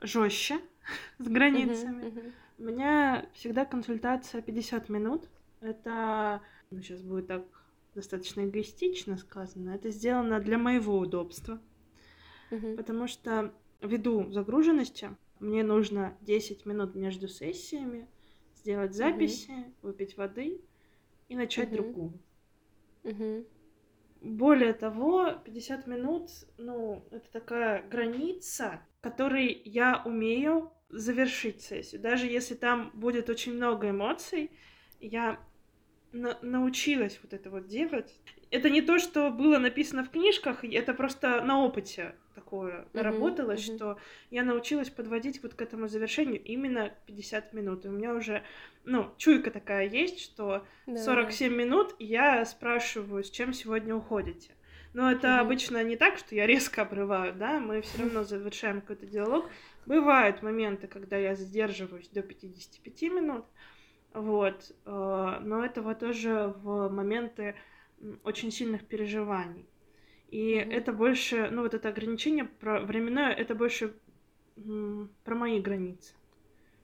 [0.00, 0.60] жестче
[1.18, 2.04] с границами.
[2.04, 2.32] Uh-huh, uh-huh.
[2.60, 5.30] У меня всегда консультация 50 минут.
[5.62, 7.42] Это ну, сейчас будет так
[7.94, 11.58] достаточно эгоистично сказано, это сделано для моего удобства.
[12.50, 12.76] Uh-huh.
[12.76, 18.06] Потому что ввиду загруженности мне нужно 10 минут между сессиями
[18.54, 19.74] сделать записи, uh-huh.
[19.80, 20.60] выпить воды
[21.30, 21.76] и начать uh-huh.
[21.76, 22.12] другую.
[23.04, 23.46] Uh-huh.
[24.20, 32.00] Более того, 50 минут, ну, это такая граница, которой я умею завершить сессию.
[32.00, 34.50] Даже если там будет очень много эмоций,
[35.00, 35.38] я
[36.12, 38.18] на научилась вот это вот делать.
[38.50, 43.60] Это не то, что было написано в книжках, это просто на опыте такое uh-huh, наработалось,
[43.60, 43.76] uh-huh.
[43.76, 43.98] что
[44.30, 47.84] я научилась подводить вот к этому завершению именно 50 минут.
[47.84, 48.42] И у меня уже,
[48.84, 54.50] ну, чуйка такая есть, что да, 47 минут, я спрашиваю, с чем сегодня уходите.
[54.92, 55.40] Но это uh-huh.
[55.40, 59.48] обычно не так, что я резко обрываю, да, мы все равно завершаем какой-то диалог.
[59.86, 63.44] Бывают моменты, когда я задерживаюсь до 55 минут,
[64.12, 64.72] вот.
[64.84, 67.54] Э, но этого тоже в моменты
[68.24, 69.66] очень сильных переживаний.
[70.28, 70.72] И mm-hmm.
[70.72, 73.94] это больше, ну вот это ограничение про временное, это больше
[75.24, 76.14] про мои границы.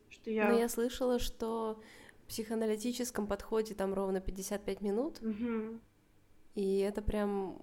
[0.09, 0.49] Что я...
[0.49, 1.81] Но я слышала, что
[2.25, 5.81] в психоаналитическом подходе там ровно 55 минут, mm-hmm.
[6.55, 7.59] и это прям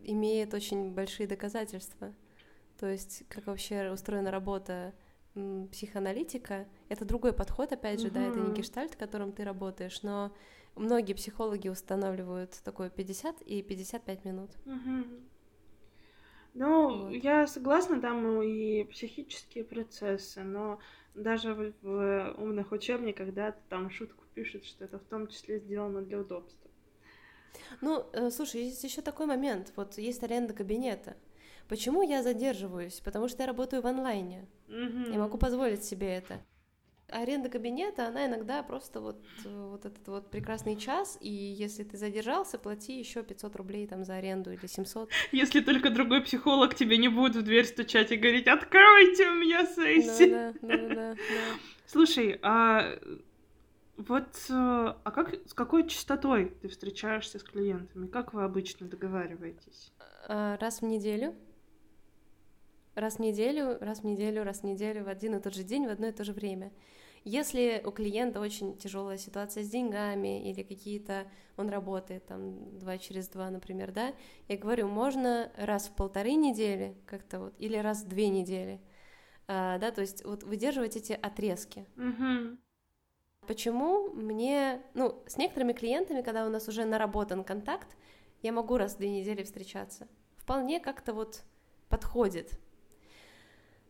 [0.00, 2.12] имеет очень большие доказательства.
[2.82, 4.92] То есть, как вообще устроена работа
[5.70, 8.14] психоаналитика— это другой подход, опять же, угу.
[8.14, 10.34] да, это не гештальт, которым ты работаешь, но
[10.74, 14.50] многие психологи устанавливают такое 50 и 55 минут.
[14.66, 15.04] Угу.
[16.54, 17.10] Ну, вот.
[17.12, 20.80] я согласна, там и психические процессы, но
[21.14, 26.02] даже в, в умных учебниках, да, там шутку пишут, что это в том числе сделано
[26.02, 26.68] для удобства.
[27.80, 29.72] Ну, э, слушай, есть еще такой момент.
[29.76, 31.16] Вот есть аренда кабинета.
[31.68, 33.00] Почему я задерживаюсь?
[33.00, 34.46] Потому что я работаю в онлайне.
[34.68, 35.12] Mm-hmm.
[35.12, 36.40] Я могу позволить себе это.
[37.08, 42.58] Аренда кабинета, она иногда просто вот, вот этот вот прекрасный час, и если ты задержался,
[42.58, 45.10] плати еще 500 рублей там за аренду или 700.
[45.30, 49.66] Если только другой психолог тебе не будет в дверь стучать и говорить, откройте у меня
[49.66, 50.54] сессию.
[50.62, 51.16] Да, да, да, да, да.
[51.86, 52.98] Слушай, а
[53.98, 58.06] вот а как, с какой частотой ты встречаешься с клиентами?
[58.06, 59.92] Как вы обычно договариваетесь?
[60.28, 61.34] А, раз в неделю
[62.94, 65.86] раз в неделю, раз в неделю, раз в неделю, в один и тот же день,
[65.86, 66.72] в одно и то же время.
[67.24, 73.28] Если у клиента очень тяжелая ситуация с деньгами или какие-то, он работает там два через
[73.28, 74.12] два, например, да,
[74.48, 78.80] я говорю, можно раз в полторы недели как-то вот, или раз в две недели,
[79.46, 81.86] а, да, то есть вот выдерживать эти отрезки.
[81.96, 82.58] Mm-hmm.
[83.46, 87.96] Почему мне, ну, с некоторыми клиентами, когда у нас уже наработан контакт,
[88.42, 90.08] я могу раз в две недели встречаться.
[90.36, 91.44] Вполне как-то вот
[91.88, 92.58] подходит.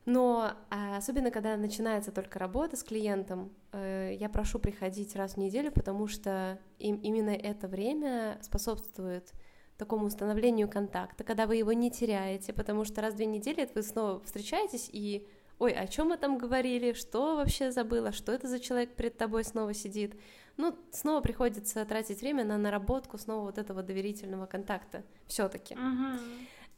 [0.05, 5.37] Но а, особенно, когда начинается только работа с клиентом, э, я прошу приходить раз в
[5.37, 9.33] неделю, потому что им, именно это время способствует
[9.79, 13.83] такому установлению контакта, когда вы его не теряете, потому что раз в две недели вы
[13.83, 15.27] снова встречаетесь и
[15.59, 19.45] ой, о чем мы там говорили, что вообще забыла, что это за человек перед тобой
[19.45, 20.19] снова сидит.
[20.57, 25.77] Ну, снова приходится тратить время на наработку снова вот этого доверительного контакта все-таки.
[25.77, 26.19] Мгм.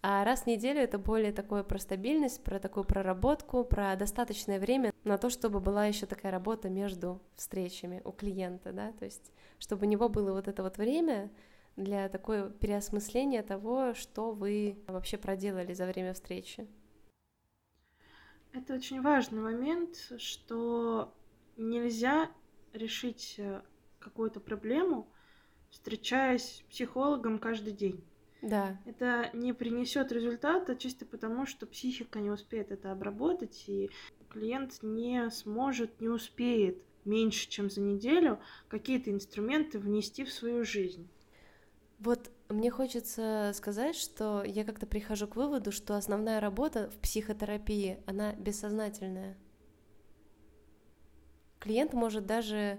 [0.07, 4.93] А раз в неделю это более такое про стабильность, про такую проработку, про достаточное время
[5.03, 9.87] на то, чтобы была еще такая работа между встречами у клиента, да, то есть чтобы
[9.87, 11.31] у него было вот это вот время
[11.77, 16.69] для такое переосмысления того, что вы вообще проделали за время встречи.
[18.53, 21.15] Это очень важный момент, что
[21.57, 22.31] нельзя
[22.75, 23.63] решить э,
[24.01, 25.09] какую-то проблему,
[25.71, 28.05] встречаясь с психологом каждый день.
[28.45, 33.91] Да, Это не принесет результата чисто потому, что психика не успеет это обработать, и
[34.29, 41.09] клиент не сможет, не успеет меньше, чем за неделю какие-то инструменты внести в свою жизнь.
[41.99, 48.03] вот мне хочется сказать, что я как-то прихожу к выводу, что основная работа в психотерапии,
[48.07, 49.39] она бессознательная.
[51.61, 52.79] Клиент может даже,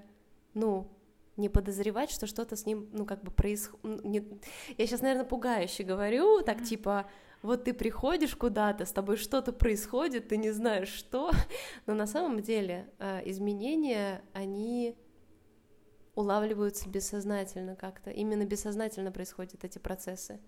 [0.54, 0.95] ну,
[1.38, 4.26] не подозревать, что что-то с ним, ну, как бы происходит.
[4.78, 6.66] Я сейчас, наверное, пугающе говорю, так Мгм.
[6.66, 7.10] типа,
[7.42, 11.32] вот ты приходишь куда-то, с тобой что-то происходит, ты не знаешь что,
[11.86, 14.96] но на самом деле э, изменения, они
[16.16, 18.10] улавливаются бессознательно как-то.
[18.10, 20.40] Именно бессознательно происходят эти процессы.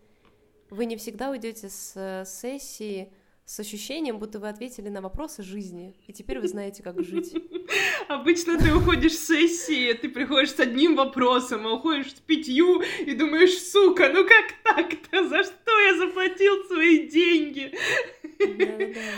[0.70, 3.14] Вы не всегда уйдете с э, сессии
[3.48, 7.34] с ощущением, будто вы ответили на вопросы жизни, и теперь вы знаете, как жить.
[8.10, 13.16] Обычно ты уходишь с сессии, ты приходишь с одним вопросом, а уходишь с пятью и
[13.16, 15.30] думаешь, сука, ну как так-то?
[15.30, 17.74] За что я заплатил свои деньги?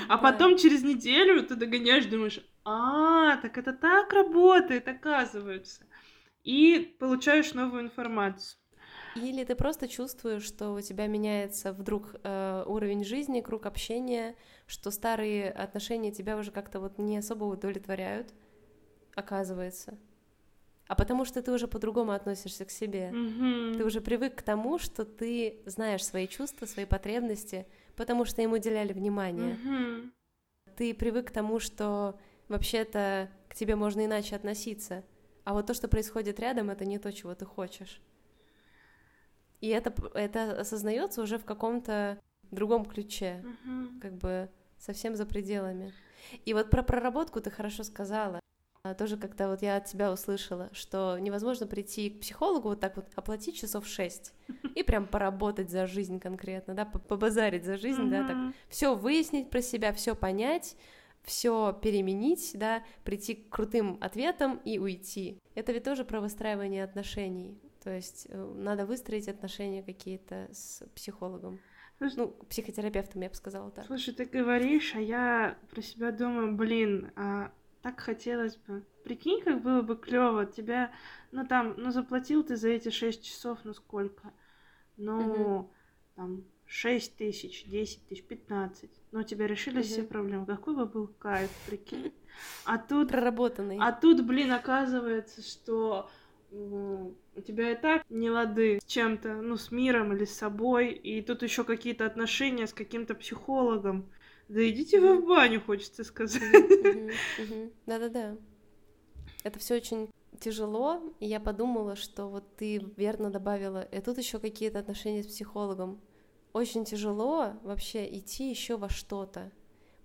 [0.08, 0.18] А да.
[0.18, 5.82] потом через неделю ты догоняешь, думаешь, а, так это так работает, оказывается.
[6.44, 8.60] И получаешь новую информацию.
[9.15, 14.36] Или ты просто чувствуешь, что у тебя меняется вдруг э, уровень жизни, круг общения,
[14.67, 18.34] что старые отношения тебя уже как-то вот не особо удовлетворяют,
[19.15, 19.98] оказывается.
[20.88, 23.12] А потому что ты уже по-другому относишься к себе.
[23.12, 23.78] Мгм.
[23.78, 28.54] Ты уже привык к тому, что ты знаешь свои чувства, свои потребности, потому что им
[28.54, 29.54] уделяли внимание.
[29.54, 30.13] Мгм.
[30.76, 35.04] Ты привык к тому, что вообще-то к тебе можно иначе относиться.
[35.43, 38.02] А вот то, что происходит рядом, это не то, чего ты хочешь.
[39.62, 42.19] И это, это осознается уже в каком-то
[42.51, 43.99] другом ключе, Мгм.
[44.01, 45.93] как бы совсем за пределами.
[46.45, 48.39] И вот про проработку ты хорошо сказала.
[48.83, 52.95] А, Тоже как-то вот я от тебя услышала, что невозможно прийти к психологу вот так
[52.95, 54.33] вот оплатить часов шесть
[54.75, 58.38] и прям поработать за жизнь конкретно, да, по- побазарить за жизнь, да, так
[58.69, 60.77] все выяснить про себя, все понять,
[61.23, 65.38] все переменить, да, прийти к крутым ответам и уйти.
[65.55, 67.59] Это ведь тоже про выстраивание отношений.
[67.83, 71.59] То есть э, надо выстроить отношения какие-то с психологом.
[71.99, 73.85] Слушай, Ну, психотерапевтом, я бы сказала так.
[73.85, 78.83] Слушай, ты говоришь, а я про себя думаю, блин, а так хотелось бы.
[79.03, 80.91] Прикинь, как было бы клево тебя,
[81.31, 84.31] ну там, ну заплатил ты за эти 6 часов, ну сколько?
[84.97, 85.71] Ну,
[86.15, 88.89] там, 6 тысяч, 10 тысяч, 15.
[89.12, 90.07] Но у тебя решились все Мгм.
[90.09, 90.45] проблемы.
[90.45, 92.13] Какой бы был кайф, прикинь.
[92.65, 93.77] А тут, Проработанный.
[93.79, 96.09] а тут, блин, оказывается, что
[96.51, 101.21] у тебя и так не лады с чем-то, ну, с миром или с собой, и
[101.21, 104.09] тут еще какие-то отношения с каким-то психологом.
[104.47, 106.41] Да идите вы в баню, хочется сказать.
[107.85, 108.38] Да-да-да.
[109.43, 110.09] Это все очень
[110.39, 115.27] тяжело, и я подумала, что вот ты верно добавила, и тут еще какие-то отношения с
[115.27, 116.01] психологом.
[116.51, 119.51] Очень тяжело вообще идти еще во что-то,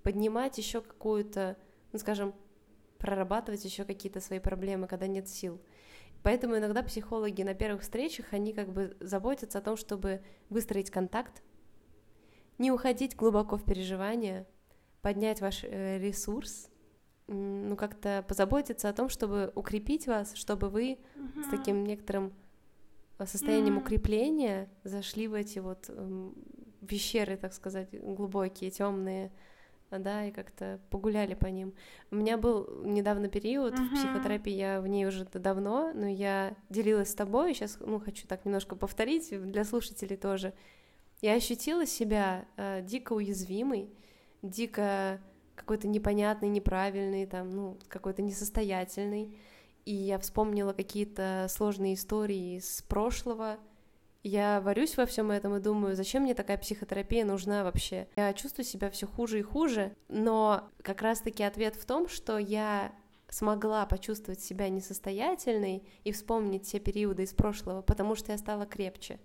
[0.02, 1.56] поднимать еще какую-то,
[1.92, 2.34] ну скажем,
[2.98, 5.60] прорабатывать еще какие-то свои проблемы, когда нет сил.
[6.24, 11.42] Поэтому иногда психологи на первых встречах, они как бы заботятся о том, чтобы выстроить контакт,
[12.56, 14.46] не уходить глубоко в переживания,
[15.02, 16.70] поднять ваш э, ресурс,
[17.26, 20.98] ну как-то позаботиться о том, чтобы укрепить вас, чтобы вы
[21.46, 22.32] с таким некоторым
[23.18, 23.82] э, состоянием Мгм.
[23.82, 26.34] укрепления зашли в эти вот эм,
[26.88, 29.30] пещеры, так сказать, глубокие, темные,
[29.98, 31.74] да, и как-то погуляли по ним.
[32.10, 33.94] У меня был недавно период в Мгм.
[33.94, 38.44] психотерапии, я в ней уже давно, но я делилась с тобой, сейчас, ну, хочу так
[38.44, 40.52] немножко повторить для слушателей тоже.
[41.20, 43.88] Я ощутила себя э, дико уязвимой,
[44.42, 45.20] дико
[45.54, 49.36] какой-то непонятный, неправильный, там, ну, какой-то несостоятельный.
[49.84, 53.58] И я вспомнила какие-то сложные истории из прошлого.
[54.24, 58.08] Я варюсь во всем этом и думаю, зачем мне такая психотерапия нужна вообще?
[58.16, 62.92] Я чувствую себя все хуже и хуже, но как раз-таки ответ в том, что я
[63.28, 69.20] смогла почувствовать себя несостоятельной и вспомнить те периоды из прошлого, потому что я стала крепче.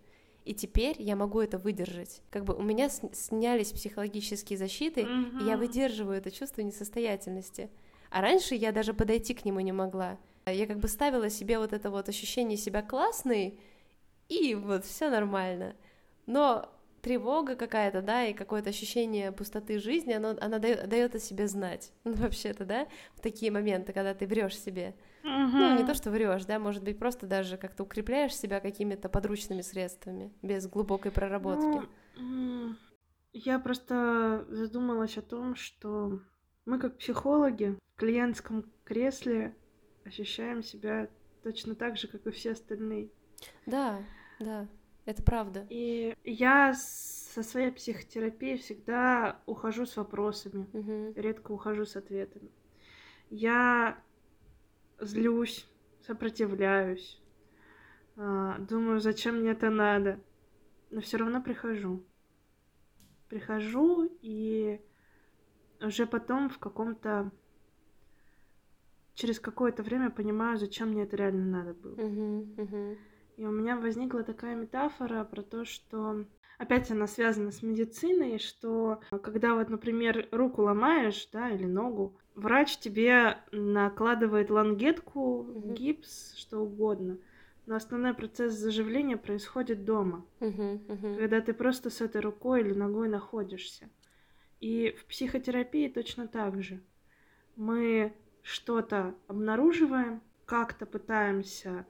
[0.45, 2.21] и теперь я могу это выдержать.
[2.31, 7.69] Как бы у меня снялись психологические защиты, и я выдерживаю это чувство несостоятельности.
[8.09, 10.17] А раньше я даже подойти к нему не могла.
[10.47, 13.59] Я как бы ставила себе вот это вот ощущение себя классной,
[14.29, 15.75] и вот все нормально.
[16.25, 16.69] Но
[17.01, 21.91] тревога какая-то, да, и какое-то ощущение пустоты жизни, оно, она дает о себе знать.
[22.03, 24.95] Ну, вообще-то, да, в такие моменты, когда ты врешь себе.
[25.23, 29.61] Ну, не то, что врешь, да, может быть, просто даже как-то укрепляешь себя какими-то подручными
[29.61, 31.87] средствами, без глубокой проработки.
[32.17, 32.75] Ну,
[33.33, 36.19] я просто задумалась о том, что
[36.65, 39.55] мы как психологи в клиентском кресле
[40.05, 41.09] ощущаем себя
[41.43, 43.09] точно так же, как и все остальные.
[43.65, 44.01] Да,
[44.39, 44.67] да,
[45.05, 45.65] это правда.
[45.69, 51.13] И я со своей психотерапией всегда ухожу с вопросами, Мгм.
[51.15, 52.49] редко ухожу с ответами.
[53.29, 54.01] Я
[54.99, 55.67] злюсь,
[56.01, 57.21] сопротивляюсь,
[58.17, 60.19] а, думаю, зачем мне это надо,
[60.89, 62.03] но все равно прихожу.
[63.29, 64.81] Прихожу и
[65.81, 67.31] уже потом в каком-то
[69.13, 71.95] через какое-то время понимаю, зачем мне это реально надо было.
[71.95, 72.97] Мгм, мгм.
[73.39, 76.25] И у меня возникла такая метафора про то, что
[76.57, 82.79] опять она связана с медициной, что когда вот, например, руку ломаешь, да, или ногу, врач
[82.79, 85.73] тебе накладывает лангетку, Мгм.
[85.73, 87.17] гипс, что угодно.
[87.65, 91.15] Но основной процесс заживления происходит дома, Мгм, мгм.
[91.15, 93.89] когда ты просто с этой рукой или ногой находишься.
[94.59, 96.81] И в психотерапии точно так же.
[97.55, 98.11] Мы
[98.41, 101.85] что-то обнаруживаем, как-то пытаемся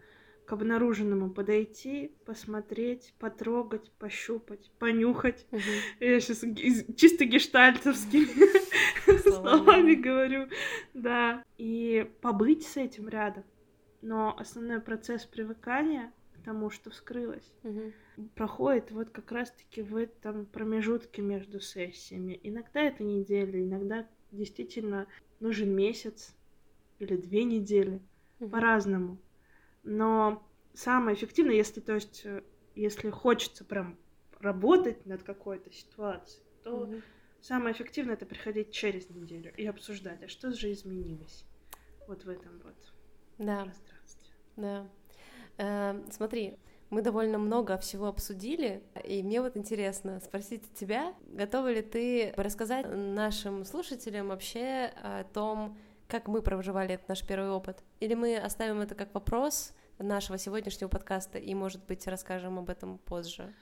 [0.49, 5.45] к обнаруженному подойти, посмотреть, потрогать, пощупать, понюхать.
[5.51, 5.61] Мгм.
[5.99, 6.43] Я сейчас
[6.97, 8.25] чисто гештальтовскими
[9.21, 9.29] Словами.
[9.29, 10.47] словами говорю,
[10.95, 11.43] да.
[11.59, 13.43] И побыть с этим рядом.
[14.01, 17.93] Но основной процесс привыкания к тому, что вскрылось, Мгм.
[18.33, 22.39] проходит вот как раз-таки в этом промежутке между сессиями.
[22.41, 25.05] Иногда это неделя, иногда действительно
[25.39, 26.35] нужен месяц
[26.97, 28.01] или две недели,
[28.39, 28.49] Мгм.
[28.49, 29.19] по-разному.
[29.89, 30.43] Но
[30.75, 32.43] самое эффективное, если, то есть, э,
[32.75, 33.97] если хочется прям
[34.39, 37.01] работать над какой-то ситуацией, то Мгм.
[37.41, 41.43] самое эффективное это приходить через неделю и обсуждать, а что же изменилось
[42.07, 42.75] вот в этом вот
[43.39, 43.63] Да.
[43.63, 44.31] пространстве.
[44.57, 44.87] Да.
[45.57, 46.59] Э, смотри,
[46.91, 52.85] мы довольно много всего обсудили, и мне вот интересно спросить тебя, готова ли ты рассказать
[52.87, 57.83] нашим слушателям вообще о том, как мы проживали этот наш первый опыт?
[57.99, 62.97] Или мы оставим это как вопрос нашего сегодняшнего подкаста и, может быть, расскажем об этом
[62.99, 63.53] позже?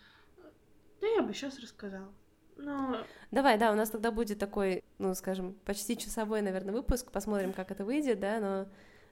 [1.02, 2.14] Да я бы сейчас рассказала.
[2.58, 7.54] Но Давай, да, у нас тогда будет такой, ну, скажем, почти часовой, наверное, выпуск, посмотрим,
[7.54, 8.68] как это выйдет, да, но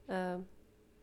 [0.08, 0.42] э,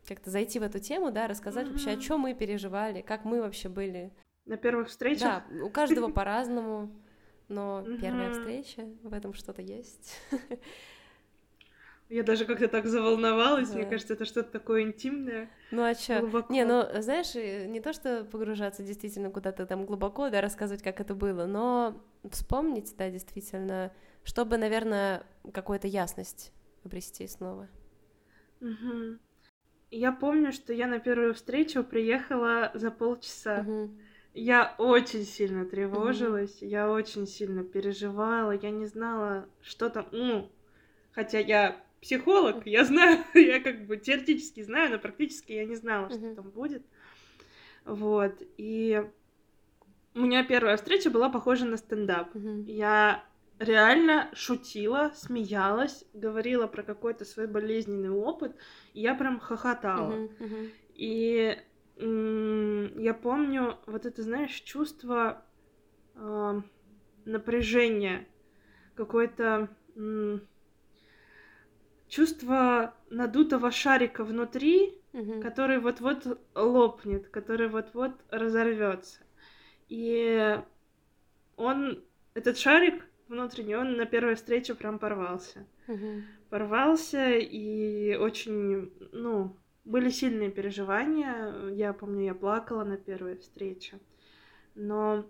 [0.07, 3.69] как-то зайти в эту тему, да, рассказать вообще, о чем мы переживали, как мы вообще
[3.69, 4.13] были.
[4.47, 6.91] на первых встречах Да, у каждого по-разному,
[7.49, 10.17] но первая встреча, в этом что-то есть.
[12.13, 13.75] я даже как-то так заволновалась.
[13.75, 13.91] Мне Да.
[13.91, 15.49] кажется, это что-то такое интимное.
[15.71, 16.21] Ну а чё?
[16.21, 16.53] глубоко.
[16.53, 21.15] Не, ну, знаешь, не то, что погружаться действительно куда-то там глубоко, да, рассказывать, как это
[21.15, 23.93] было, но вспомнить, да, действительно,
[24.25, 26.53] чтобы, наверное, какую-то ясность
[26.85, 27.69] обрести снова.
[28.61, 29.19] Мгм.
[29.91, 33.61] Я помню, что я на первую встречу приехала за полчаса.
[33.61, 33.99] Мгм.
[34.35, 40.51] Я очень сильно тревожилась, я очень сильно переживала, я не знала, что там, ну,
[41.13, 46.11] хотя я психолог, я знаю, я как бы теоретически знаю, но практически я не знала,
[46.11, 46.83] что там будет.
[47.85, 49.03] Вот, и
[50.15, 52.29] у меня первая встреча была похожа на стендап.
[52.67, 53.25] Я
[53.59, 58.57] реально шутила, смеялась, говорила про какой-то свой болезненный опыт,
[58.93, 60.15] и я прям хохотала.
[60.95, 61.57] И
[61.97, 65.45] м, я помню вот это, знаешь, чувство
[66.15, 66.63] а,
[67.25, 68.27] напряжения,
[68.97, 70.47] какое-то м,
[72.13, 75.41] чувство надутого шарика внутри, Мгм.
[75.41, 79.21] который вот-вот лопнет, который вот-вот разорвется.
[79.89, 80.61] И
[81.57, 82.05] он,
[82.35, 85.67] этот шарик внутренний, он на первой встрече прям порвался.
[85.87, 86.25] Мгм.
[86.51, 91.71] Порвался, и очень, ну, были сильные переживания.
[91.71, 94.01] Я помню, я плакала на первой встрече.
[94.75, 95.25] Но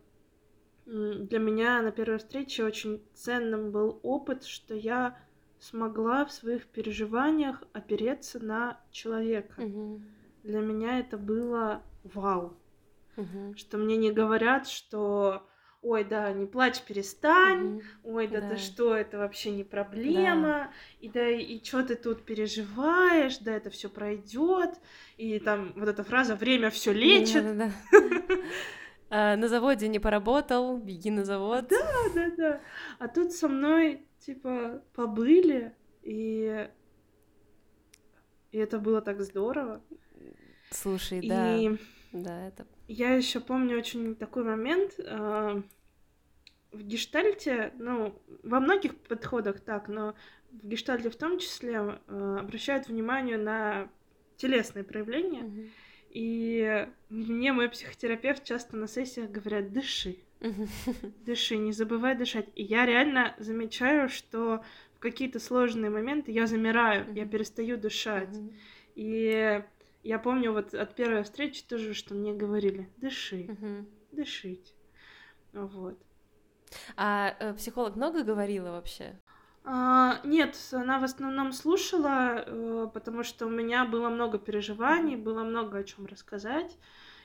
[0.85, 5.17] для меня на первой встрече очень ценным был опыт, что я
[5.63, 9.63] смогла в своих переживаниях опереться на человека.
[9.63, 10.05] Мгм.
[10.43, 12.55] Для меня это было вау.
[13.17, 13.57] Мгм.
[13.57, 15.47] Что мне не говорят, что
[15.81, 17.83] ой, да, не плачь, перестань, Мгм.
[18.05, 18.49] ой, да, Да.
[18.49, 23.71] ты что, это вообще не проблема, и да, и что ты тут переживаешь, да, это
[23.71, 24.71] все пройдет,
[25.17, 27.73] и там вот эта фраза «время все лечит», Да-да-да.
[29.15, 31.67] А, на заводе не поработал, беги на завод.
[31.69, 32.61] Да, да, да.
[32.99, 36.69] А тут со мной, типа, побыли, и...
[38.51, 39.83] И это было так здорово.
[40.71, 41.57] Слушай, да.
[41.57, 41.77] И
[42.13, 42.67] Да, это...
[42.87, 45.01] я еще помню очень такой момент.
[45.07, 45.63] а,
[46.71, 50.15] В гештальте, ну, во многих подходах так, но
[50.51, 53.91] в гештальте в том числе а, обращают внимание на
[54.37, 55.43] телесные проявления.
[55.45, 55.71] Мгм.
[56.11, 60.19] И мне мой психотерапевт часто на сессиях говорят, дыши.
[61.25, 62.49] дыши, не забывай дышать.
[62.55, 64.63] И я реально замечаю, что
[64.95, 68.37] в какие-то сложные моменты я замираю, я перестаю дышать.
[68.95, 69.63] И
[70.03, 73.57] я помню вот от первой встречи тоже, что мне говорили, дыши,
[74.11, 74.75] дышить.
[75.53, 75.99] Вот.
[76.97, 79.19] А э, психолог много говорила вообще?
[79.65, 85.45] А, нет, она в основном слушала, э, потому что у меня было много переживаний, было
[85.45, 86.77] много о чем рассказать.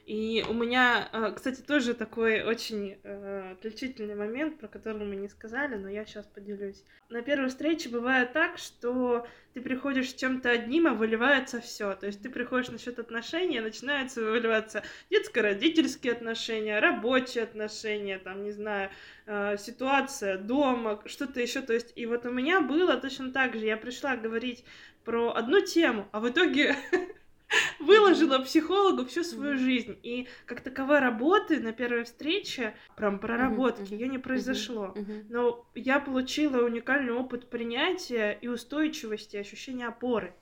[0.08, 5.28] И у меня, э, кстати, тоже такой очень э, отличительный момент, про который мы не
[5.28, 6.82] сказали, но я сейчас поделюсь.
[7.10, 11.94] На первой встрече бывает так, что ты приходишь с чем-то одним, а выливается все.
[11.94, 18.52] То есть ты приходишь насчет отношений, а начинается выливаться детско-родительские отношения, рабочие отношения, там, не
[18.52, 18.90] знаю,
[19.26, 21.62] э, ситуация дома, что-то еще.
[21.62, 23.66] То есть, и вот у меня было точно так же.
[23.66, 24.64] Я пришла говорить
[25.04, 26.78] про одну тему, а в итоге
[27.80, 29.98] выложила психологу всю свою жизнь.
[30.04, 34.94] И как таковой работы на первой встрече, прям проработки, мгм, ее не произошло.
[35.30, 40.34] Но я получила уникальный опыт принятия и устойчивости, ощущения опоры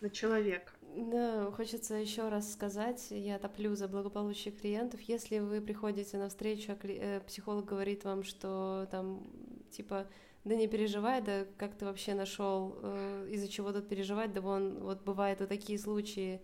[0.00, 0.72] на человека.
[0.96, 5.00] Да, хочется еще раз сказать, я топлю за благополучие клиентов.
[5.02, 9.30] Если вы приходите на встречу, а э, психолог говорит вам, что там
[9.70, 10.08] типа
[10.44, 12.76] да не переживай, да как ты вообще нашел,
[13.28, 16.40] из-за чего тут переживать, да вон вот бывают вот такие случаи,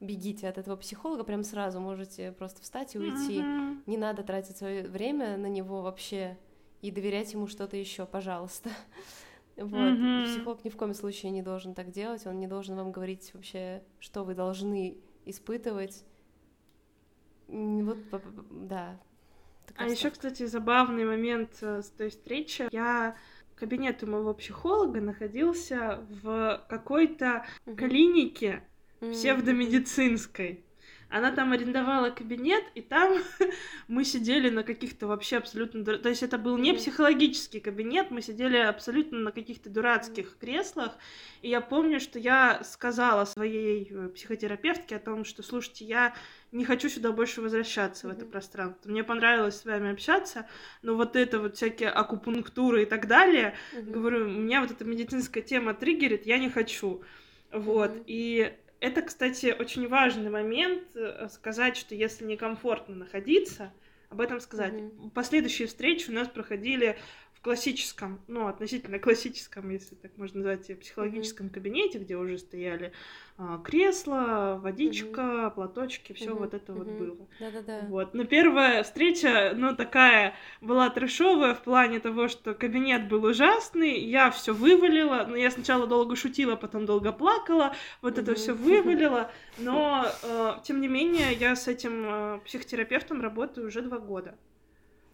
[0.00, 3.40] бегите от этого психолога, прям сразу можете просто встать и уйти.
[3.40, 3.82] Мгм.
[3.86, 6.36] Не надо тратить свое время на него вообще
[6.82, 8.70] и доверять ему что-то еще, пожалуйста.
[9.56, 9.94] Вот.
[9.94, 10.24] Мгм.
[10.24, 13.82] Психолог ни в коем случае не должен так делать, он не должен вам говорить вообще,
[14.00, 16.04] что вы должны испытывать.
[17.48, 17.98] Вот,
[18.50, 19.00] да.
[19.76, 22.68] А еще, кстати, забавный момент э, с той встречи.
[22.70, 23.16] Я
[23.56, 27.46] кабинет у моего психолога находился в какой-то
[27.76, 28.62] клинике
[29.00, 30.65] псевдомедицинской.
[31.08, 33.18] Она там арендовала кабинет, и там
[33.88, 35.84] мы сидели на каких-то вообще абсолютно...
[35.84, 40.92] То есть это был не психологический кабинет, мы сидели абсолютно на каких-то дурацких креслах.
[41.42, 46.14] И я помню, что я сказала своей э, психотерапевтке о том, что, слушайте, я
[46.50, 48.88] не хочу сюда больше возвращаться, в это пространство.
[48.90, 50.48] Мне понравилось с вами общаться,
[50.82, 53.92] но вот это вот всякие акупунктуры и так далее, Мгм.
[53.92, 57.02] говорю, меня вот эта медицинская тема триггерит, я не хочу.
[57.52, 57.92] Вот.
[58.06, 63.72] И это, кстати, очень важный момент э, сказать, что если некомфортно находиться,
[64.08, 64.72] об этом сказать.
[64.72, 65.10] Мгм.
[65.10, 66.96] Последующие встречи у нас проходили
[67.46, 72.92] классическом, ну, относительно классическом, если так можно назвать, э, психологическом кабинете, где уже стояли
[73.38, 76.40] а, кресла, водичка, платочки, все Мгм.
[76.40, 76.98] вот это вот Мгм.
[76.98, 77.28] было.
[77.38, 77.80] Да-да-да.
[77.80, 78.14] Вот.
[78.14, 84.30] Но первая встреча, ну, такая была трешовая в плане того, что кабинет был ужасный, я
[84.30, 88.34] все вывалила, но я сначала долго шутила, потом долго плакала, вот это Мгм.
[88.34, 93.98] все вывалила, но, э, тем не менее, я с этим э, психотерапевтом работаю уже два
[93.98, 94.38] года.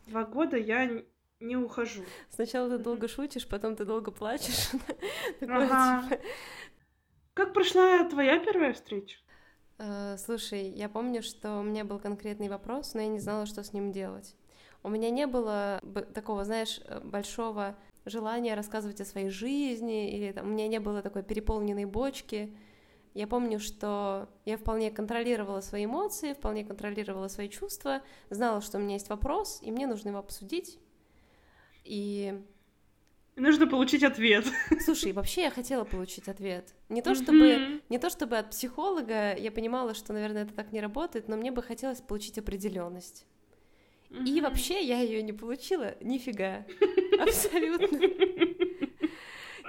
[0.06, 1.02] Два года я
[1.42, 2.04] не ухожу.
[2.30, 4.70] Сначала ты долго шутишь, потом ты долго плачешь.
[5.40, 6.08] Ага.
[6.08, 6.22] типа,
[7.34, 9.18] Как прошла твоя первая встреча?
[9.78, 13.62] Э, Слушай, я помню, что у меня был конкретный вопрос, но я не знала, что
[13.62, 14.36] с ним делать.
[14.82, 15.80] У меня не было
[16.14, 21.02] такого, знаешь, э, большого желания рассказывать о своей жизни, или там, у меня не было
[21.02, 22.56] такой переполненной бочки.
[23.14, 28.80] Я помню, что я вполне контролировала свои эмоции, вполне контролировала свои чувства, знала, что у
[28.80, 30.78] меня есть вопрос, и мне нужно его обсудить.
[31.84, 32.40] И
[33.36, 34.44] Нужно получить ответ.
[34.80, 36.74] Слушай, вообще я хотела получить ответ.
[36.90, 40.80] Не то чтобы, не то чтобы от психолога, я понимала, что, наверное, это так не
[40.80, 43.26] работает, но мне бы хотелось получить определенность.
[44.10, 46.66] И вообще я ее не получила, нифига,
[47.20, 47.98] абсолютно.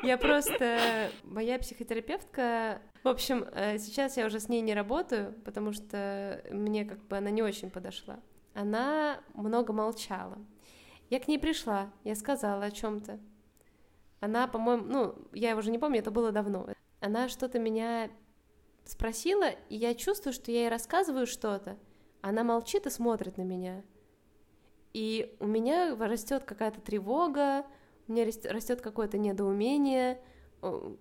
[0.03, 2.81] Я просто моя психотерапевтка.
[3.03, 7.15] В общем, э, сейчас я уже с ней не работаю, потому что мне как бы
[7.15, 8.19] она не очень подошла.
[8.53, 10.37] Она много молчала.
[11.09, 13.19] Я к ней пришла, я сказала о чем-то.
[14.19, 16.67] Она, по-моему, ну, я уже не помню, это было давно.
[17.01, 18.09] Она что-то меня
[18.85, 21.77] спросила, и я чувствую, что я ей рассказываю что-то.
[22.21, 23.83] Она молчит и смотрит на меня.
[24.93, 27.65] И у меня растет какая-то тревога,
[28.07, 30.21] у меня растет какое-то недоумение,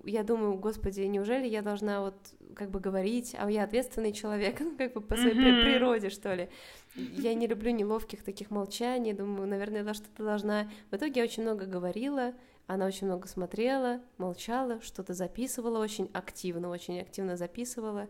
[0.04, 2.16] я думаю, господи, неужели я должна вот
[2.54, 5.62] как бы говорить, а я ответственный человек, ну, как бы по своей mm-hmm.
[5.62, 6.48] природе, что ли.
[6.94, 10.70] Я не люблю неловких таких молчаний, думаю, наверное, я что-то должна...
[10.90, 12.34] В итоге я очень много говорила,
[12.66, 18.08] она очень много смотрела, молчала, что-то записывала очень активно, очень активно записывала.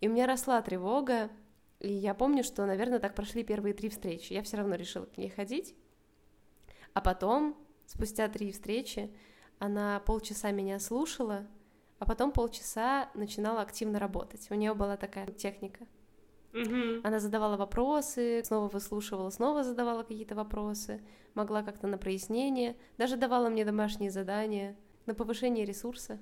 [0.00, 1.30] И у меня росла тревога,
[1.80, 4.32] и я помню, что, наверное, так прошли первые три встречи.
[4.32, 5.74] Я все равно решила к ней ходить.
[6.92, 7.56] А потом,
[7.86, 9.14] спустя три встречи,
[9.58, 11.46] она полчаса меня слушала,
[11.98, 14.46] а потом полчаса начинала активно работать.
[14.50, 15.86] У нее была такая техника.
[17.02, 21.00] Она задавала вопросы, снова выслушивала, снова задавала какие-то вопросы,
[21.34, 24.76] могла как-то на прояснение, даже давала мне домашние задания
[25.06, 26.18] на повышение ресурса.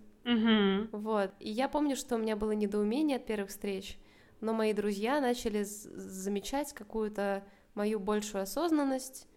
[0.93, 1.33] Вот.
[1.39, 3.99] И я помню, что у меня было недоумение от первых встреч,
[4.41, 7.45] но мои друзья начали замечать какую-то
[7.75, 9.29] мою большую осознанность,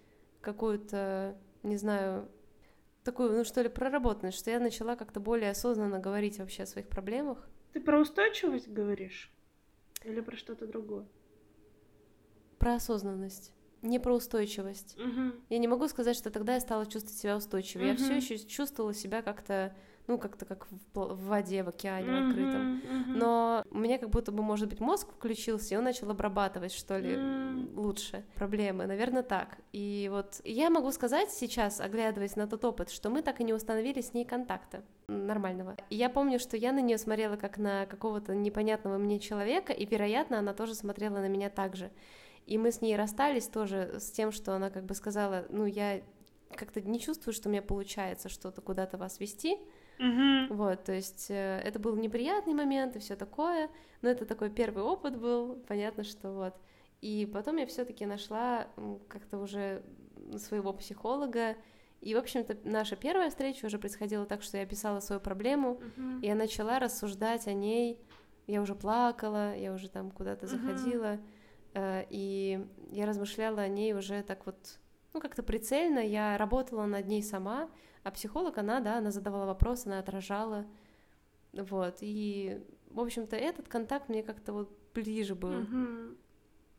[0.41, 2.29] какую-то, не знаю,
[3.05, 6.89] такую, ну что ли, проработанность, что я начала как-то более осознанно говорить вообще о своих
[6.89, 7.47] проблемах.
[7.71, 9.31] Ты про устойчивость говоришь?
[10.03, 11.05] Или про что-то другое?
[12.57, 13.53] Про осознанность.
[13.81, 14.97] Не про устойчивость.
[14.97, 15.33] Угу.
[15.49, 17.91] Я не могу сказать, что тогда я стала чувствовать себя устойчивой.
[17.91, 17.91] Угу.
[17.91, 19.75] Я все еще чувствовала себя как-то
[20.07, 22.75] ну, как-то как в, в воде, в океане mm-hmm, в открытом.
[22.75, 23.17] Mm-hmm.
[23.17, 26.97] Но у меня как будто бы, может быть, мозг включился, и он начал обрабатывать, что
[26.97, 27.75] ли, mm.
[27.75, 28.85] лучше проблемы.
[28.85, 29.57] Наверное, так.
[29.71, 33.53] И вот я могу сказать сейчас, оглядываясь на тот опыт, что мы так и не
[33.53, 35.75] установили с ней контакта нормального.
[35.89, 39.85] И я помню, что я на нее смотрела как на какого-то непонятного мне человека, и,
[39.85, 41.91] вероятно, она тоже смотрела на меня так же.
[42.45, 46.01] И мы с ней расстались тоже с тем, что она как бы сказала, ну, я
[46.55, 49.57] как-то не чувствую, что у меня получается что-то куда-то вас вести,
[49.99, 50.55] Угу.
[50.55, 53.69] Вот, то есть э, это был неприятный момент и все такое,
[54.01, 56.55] но это такой первый опыт был, понятно, что вот.
[57.01, 58.67] И потом я все-таки нашла
[59.07, 59.83] как-то уже
[60.37, 61.55] своего психолога,
[62.05, 66.21] и, в общем-то, наша первая встреча уже происходила так, что я писала свою проблему, uh-huh.
[66.21, 67.99] и я начала рассуждать о ней.
[68.45, 71.17] Я уже плакала, я уже там куда-то заходила,
[71.73, 72.05] uh-huh.
[72.11, 74.77] и я размышляла о ней уже так вот,
[75.13, 75.97] ну, как-то прицельно.
[75.97, 77.71] Я работала над ней сама,
[78.05, 80.67] а психолог, она, да, она задавала вопросы, она отражала.
[81.53, 81.97] Вот.
[82.01, 85.49] И, в общем-то, этот контакт мне как-то вот ближе был.
[85.49, 86.17] Mm-hmm.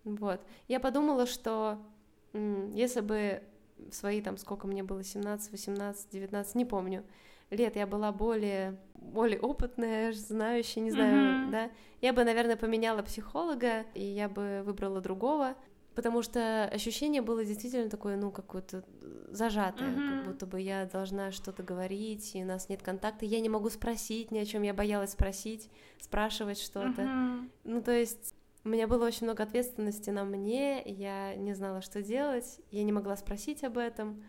[0.05, 0.41] Вот.
[0.69, 1.85] Я подумала, что
[2.33, 3.43] если бы
[3.77, 7.05] в свои там, сколько мне было, 17, 18, 19, не помню,
[7.51, 11.51] лет я была более, более опытная, знающая, не знаю, mm-hmm.
[11.51, 11.71] да,
[12.03, 15.57] я бы, наверное, поменяла психолога, и я бы выбрала другого,
[15.97, 18.85] потому что ощущение было действительно такое, ну, какое-то
[19.31, 20.19] зажатое, mm-hmm.
[20.19, 23.71] как будто бы я должна что-то говорить, и у нас нет контакта, я не могу
[23.71, 27.03] спросить ни о чем, я боялась спросить, спрашивать что-то.
[27.03, 27.51] Mm-hmm.
[27.65, 32.03] Ну, то есть у меня было очень много ответственности на мне, я не знала, что
[32.03, 34.23] делать, я не могла спросить об этом.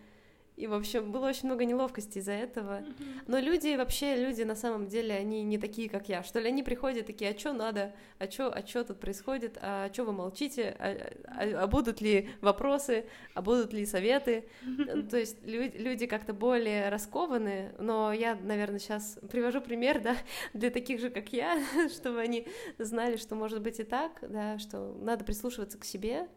[0.57, 2.79] И, в общем, было очень много неловкости из-за этого.
[2.79, 3.23] Mm-hmm.
[3.27, 6.23] Но люди, вообще, люди на самом деле, они не такие, как я.
[6.23, 9.93] Что ли, они приходят такие, а что надо, а что а чё тут происходит, а
[9.93, 13.05] что вы молчите, а, а, а будут ли вопросы,
[13.35, 14.49] а будут ли советы.
[14.65, 15.07] Mm-hmm.
[15.09, 20.17] То есть люди, люди как-то более раскованы, но я, наверное, сейчас привожу пример, да,
[20.53, 22.47] для таких же, как я, чтобы они
[22.79, 26.27] знали, что может быть и так, да, что надо прислушиваться к себе,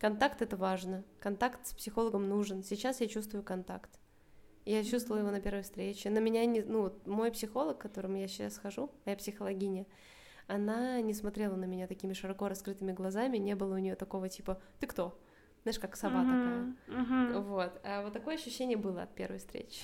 [0.00, 1.04] Контакт— это важно.
[1.20, 2.62] Контакт с психологом нужен.
[2.62, 3.90] Сейчас я чувствую контакт.
[4.64, 6.08] Я чувствовала его на первой встрече.
[6.08, 6.62] На меня не...
[6.62, 9.86] Ну, мой психолог, к которому я сейчас хожу, моя психологиня,
[10.46, 14.60] она не смотрела на меня такими широко раскрытыми глазами, не было у нее такого типа
[14.80, 15.18] «ты кто?»,
[15.62, 17.02] знаешь, как сова uh-huh, такая.
[17.02, 17.40] Uh-huh.
[17.42, 17.80] Вот.
[17.84, 19.82] А вот такое ощущение было от первой встречи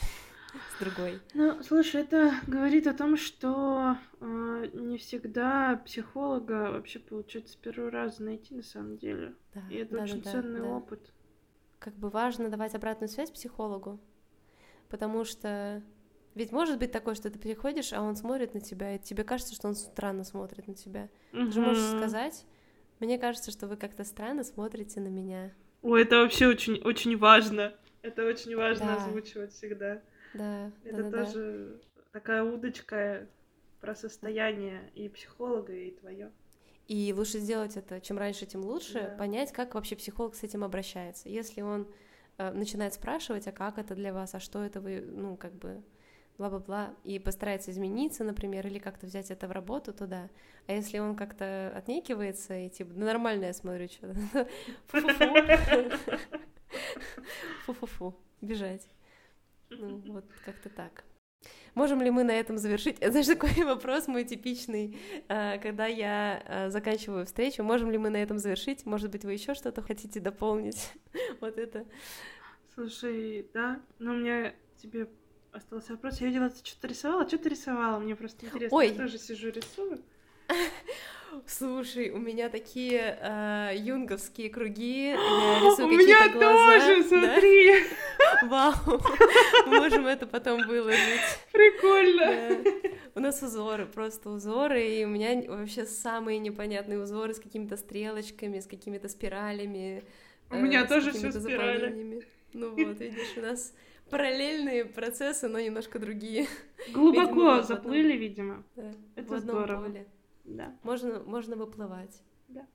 [0.77, 1.21] с другой.
[1.35, 7.91] Ну, слушай, это говорит о том, что э, не всегда психолога вообще получается с первого
[7.91, 9.35] раза найти на самом деле.
[9.55, 10.67] Да, И это да, очень да, ценный да.
[10.67, 11.13] опыт.
[11.79, 14.01] Как бы важно давать обратную связь психологу,
[14.89, 15.83] потому что
[16.35, 19.55] ведь может быть такое, что ты приходишь, а он смотрит на тебя, и тебе кажется,
[19.55, 21.09] что он странно смотрит на тебя.
[21.33, 22.45] Ты же можешь сказать,
[23.01, 25.53] мне кажется, что вы как-то странно смотрите на меня.
[25.83, 27.75] Ой, это вообще очень, очень важно.
[28.03, 28.97] Это очень важно Да.
[28.97, 30.03] озвучивать всегда.
[30.37, 31.80] Да, Это да, да, тоже
[32.12, 33.26] такая удочка
[33.80, 36.30] про состояние и психолога, и твое.
[36.89, 39.16] И лучше сделать это, чем раньше, тем лучше, Да.
[39.16, 41.28] понять, как вообще психолог с этим обращается.
[41.28, 41.89] Если он
[42.39, 45.82] э, начинает спрашивать, а как это для вас, а что это вы, ну, как бы,
[46.39, 50.28] бла-бла-бла, и постарается измениться, например, или как-то взять это в работу, то да.
[50.66, 54.14] А если он как-то отнекивается и типа, нормально я смотрю, что
[54.87, 56.18] фу-фу-фу,
[57.66, 58.87] фу-фу-фу, бежать.
[59.71, 61.05] Ну, вот как-то так.
[61.75, 62.97] Можем ли мы на этом завершить?
[62.99, 64.99] Это знаешь, такой вопрос мой типичный,
[65.29, 67.62] э, когда я э, заканчиваю встречу.
[67.62, 68.87] Можем ли мы на этом завершить?
[68.87, 70.93] Может быть, вы еще что-то хотите дополнить?
[71.41, 71.85] Вот это.
[72.75, 75.09] Слушай, да, но у меня тебе
[75.53, 76.21] остался вопрос.
[76.21, 77.27] Я видела, ты что-то рисовала.
[77.27, 77.99] Что ты рисовала?
[77.99, 78.77] Мне просто интересно.
[78.77, 78.89] Ой.
[78.89, 80.03] Я тоже сижу рисую.
[81.47, 85.15] Слушай, у меня такие э, юнговские круги, я
[85.61, 86.81] рисую У меня глаза.
[86.81, 87.09] тоже, Да?
[87.09, 87.75] смотри.
[88.49, 88.73] Вау,
[89.67, 91.21] можем это потом выложить.
[91.53, 92.63] Прикольно.
[92.65, 92.71] Да.
[93.15, 98.61] У нас узоры, просто узоры, и у меня вообще самые непонятные узоры с какими-то стрелочками,
[98.61, 100.03] с какими-то спиралями.
[100.51, 102.27] У э, меня с тоже всё спирали.
[102.53, 103.75] Ну вот, видишь, у нас
[104.11, 106.47] параллельные процессы, но немножко другие.
[106.87, 107.63] Видимо, Глубоко в одном.
[107.65, 108.65] заплыли, видимо.
[108.75, 109.85] Да, Это в одном здорово.
[109.87, 110.07] поле.
[110.47, 110.75] Да.
[110.83, 112.23] Можно, можно выплывать.
[112.49, 112.67] Да.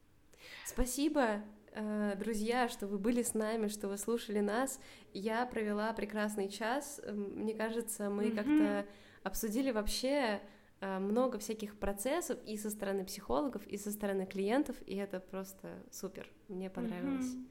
[0.66, 1.42] Спасибо,
[1.74, 4.80] э, друзья, что вы были с нами, что вы слушали нас.
[5.14, 7.02] Я провела прекрасный час.
[7.12, 8.36] Мне кажется, мы Мгм.
[8.36, 8.86] как-то
[9.24, 10.42] обсудили вообще
[10.84, 15.70] э, много всяких процессов и со стороны психологов, и со стороны клиентов, и это просто
[15.92, 16.28] супер.
[16.48, 17.36] Мне понравилось.
[17.36, 17.48] Мгм.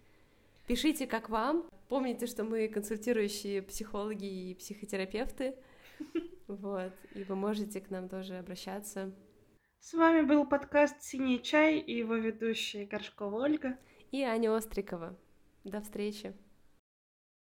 [0.66, 1.64] Пишите, как вам.
[1.88, 5.54] Помните, что мы консультирующие психологи и психотерапевты.
[6.48, 9.12] Вот, и вы можете к нам тоже обращаться.
[9.82, 13.78] С вами был подкаст «Синий чай» и его ведущая Горшкова Ольга.
[14.12, 15.16] И Аня Острикова.
[15.64, 16.34] До встречи.